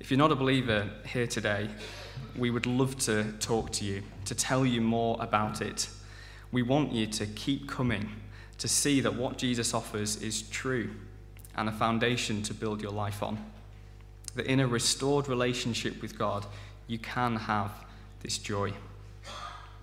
If 0.00 0.10
you're 0.10 0.18
not 0.18 0.32
a 0.32 0.36
believer 0.36 0.90
here 1.06 1.26
today, 1.26 1.68
we 2.36 2.50
would 2.50 2.66
love 2.66 2.98
to 3.00 3.32
talk 3.38 3.70
to 3.72 3.84
you, 3.84 4.02
to 4.24 4.34
tell 4.34 4.66
you 4.66 4.80
more 4.80 5.16
about 5.20 5.62
it. 5.62 5.88
We 6.50 6.62
want 6.62 6.92
you 6.92 7.06
to 7.06 7.26
keep 7.26 7.68
coming, 7.68 8.10
to 8.58 8.68
see 8.68 9.00
that 9.00 9.14
what 9.14 9.38
Jesus 9.38 9.74
offers 9.74 10.20
is 10.20 10.42
true 10.42 10.90
and 11.56 11.68
a 11.68 11.72
foundation 11.72 12.42
to 12.42 12.54
build 12.54 12.82
your 12.82 12.92
life 12.92 13.22
on. 13.22 13.38
That 14.34 14.46
in 14.46 14.60
a 14.60 14.66
restored 14.66 15.28
relationship 15.28 16.00
with 16.00 16.18
God, 16.18 16.46
you 16.86 16.98
can 16.98 17.36
have 17.36 17.72
this 18.20 18.38
joy. 18.38 18.72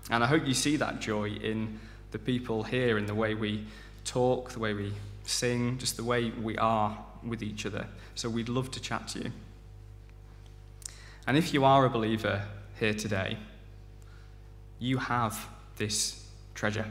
And 0.10 0.24
I 0.24 0.28
hope 0.28 0.48
you 0.48 0.54
see 0.54 0.76
that 0.78 1.00
joy 1.00 1.30
in 1.30 1.80
the 2.12 2.20
people 2.20 2.64
here, 2.64 2.98
in 2.98 3.06
the 3.06 3.14
way 3.14 3.36
we 3.36 3.66
talk, 4.06 4.52
the 4.52 4.60
way 4.60 4.74
we 4.74 4.94
sing, 5.26 5.78
just 5.78 5.98
the 5.98 6.04
way 6.04 6.32
we 6.32 6.58
are 6.58 6.98
with 7.24 7.44
each 7.44 7.66
other. 7.66 7.86
So 8.16 8.30
we'd 8.30 8.50
love 8.50 8.72
to 8.72 8.82
chat 8.82 9.08
to 9.10 9.20
you. 9.20 9.32
And 11.28 11.38
if 11.38 11.54
you 11.54 11.64
are 11.64 11.86
a 11.86 11.90
believer 11.90 12.44
here 12.80 12.94
today, 12.94 13.38
you 14.80 14.98
have 14.98 15.48
this 15.78 16.26
treasure, 16.56 16.88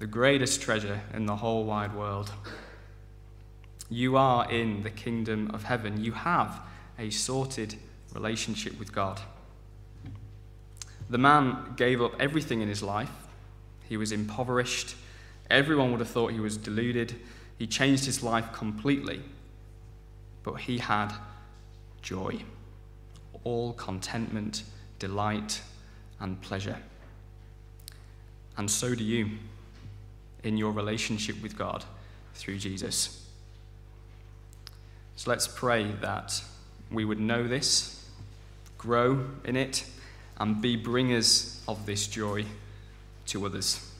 the 0.00 0.06
greatest 0.06 0.60
treasure 0.60 1.00
in 1.14 1.26
the 1.26 1.36
whole 1.36 1.64
wide 1.64 1.94
world. 1.94 2.32
You 3.92 4.16
are 4.16 4.50
in 4.50 4.82
the 4.82 4.90
kingdom 4.90 5.50
of 5.52 5.64
heaven. 5.64 6.02
You 6.02 6.12
have 6.12 6.60
a 6.98 7.10
sorted 7.10 7.74
relationship 8.14 8.78
with 8.78 8.92
God. 8.92 9.20
The 11.10 11.18
man 11.18 11.74
gave 11.76 12.00
up 12.00 12.14
everything 12.18 12.62
in 12.62 12.68
his 12.68 12.82
life. 12.82 13.10
He 13.88 13.98
was 13.98 14.10
impoverished. 14.10 14.96
Everyone 15.50 15.90
would 15.90 16.00
have 16.00 16.08
thought 16.08 16.32
he 16.32 16.40
was 16.40 16.56
deluded. 16.56 17.14
He 17.58 17.66
changed 17.66 18.06
his 18.06 18.22
life 18.22 18.50
completely. 18.54 19.20
But 20.42 20.54
he 20.54 20.78
had 20.78 21.12
joy 22.00 22.42
all 23.44 23.72
contentment, 23.74 24.62
delight, 24.98 25.60
and 26.18 26.40
pleasure. 26.40 26.78
And 28.56 28.70
so 28.70 28.94
do 28.94 29.04
you 29.04 29.30
in 30.44 30.56
your 30.56 30.72
relationship 30.72 31.42
with 31.42 31.58
God 31.58 31.84
through 32.34 32.58
Jesus. 32.58 33.21
So 35.16 35.30
let's 35.30 35.46
pray 35.46 35.92
that 36.00 36.42
we 36.90 37.04
would 37.04 37.20
know 37.20 37.46
this, 37.46 38.04
grow 38.78 39.24
in 39.44 39.56
it, 39.56 39.84
and 40.38 40.60
be 40.60 40.76
bringers 40.76 41.62
of 41.68 41.86
this 41.86 42.06
joy 42.06 42.44
to 43.26 43.46
others. 43.46 43.92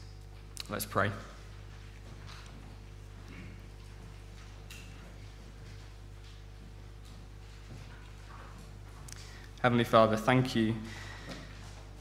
Let's 0.69 0.85
pray. 0.85 1.11
Heavenly 9.61 9.85
Father, 9.85 10.17
thank 10.17 10.57
you 10.57 10.75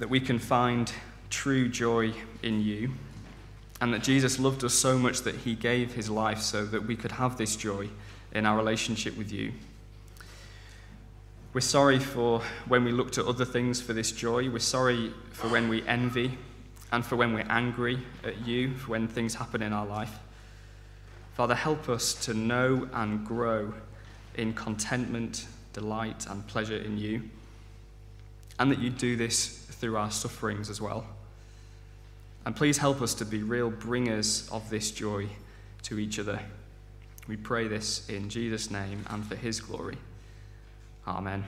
that 0.01 0.11
we 0.11 0.19
can 0.19 0.41
find 0.41 0.93
true 1.31 1.69
joy 1.69 2.13
in 2.43 2.61
you, 2.61 2.91
and 3.81 3.95
that 3.95 4.03
Jesus 4.03 4.41
loved 4.41 4.65
us 4.65 4.75
so 4.75 4.99
much 4.99 5.21
that 5.21 5.37
he 5.37 5.55
gave 5.55 5.93
his 5.95 6.11
life 6.11 6.41
so 6.41 6.65
that 6.67 6.87
we 6.87 6.97
could 6.97 7.13
have 7.13 7.39
this 7.39 7.55
joy 7.55 7.89
in 8.33 8.47
our 8.47 8.57
relationship 8.57 9.16
with 9.16 9.33
you. 9.33 9.53
We're 11.55 11.61
sorry 11.61 11.99
for 11.99 12.43
when 12.66 12.85
we 12.85 12.93
look 12.93 13.12
to 13.12 13.26
other 13.26 13.45
things 13.45 13.80
for 13.80 13.93
this 13.93 14.11
joy. 14.11 14.49
We're 14.49 14.59
sorry 14.59 15.12
for 15.33 15.49
when 15.49 15.68
we 15.68 15.87
envy 15.87 16.39
and 16.91 17.05
for 17.05 17.16
when 17.16 17.35
we're 17.35 17.47
angry 17.49 17.99
at 18.24 18.47
you, 18.47 18.74
for 18.74 18.93
when 18.93 19.07
things 19.07 19.35
happen 19.35 19.62
in 19.62 19.72
our 19.72 19.87
life. 19.87 20.18
Father, 21.35 21.55
help 21.55 21.89
us 21.89 22.14
to 22.26 22.35
know 22.35 22.89
and 22.93 23.26
grow 23.26 23.74
in 24.37 24.55
contentment, 24.55 25.47
delight, 25.72 26.26
and 26.28 26.47
pleasure 26.47 26.76
in 26.76 26.99
you 26.99 27.22
and 28.59 28.70
that 28.70 28.78
you 28.78 28.91
do 28.91 29.16
this 29.16 29.49
through 29.49 29.97
our 29.97 30.11
sufferings 30.11 30.70
as 30.70 30.80
well. 30.80 31.05
And 32.45 32.55
please 32.55 32.78
help 32.78 33.03
us 33.03 33.14
to 33.14 33.24
be 33.24 33.43
real 33.43 33.70
bringers 33.70 34.49
of 34.51 34.68
this 34.70 34.91
joy 34.91 35.28
to 35.83 35.99
each 35.99 36.18
other. 36.18 36.41
We 37.29 37.37
pray 37.37 37.68
this 37.68 38.09
in 38.09 38.29
Jesus' 38.29 38.70
name 38.70 39.05
and 39.11 39.25
for 39.25 39.37
his 39.37 39.61
glory. 39.61 39.97
Amen. 41.07 41.45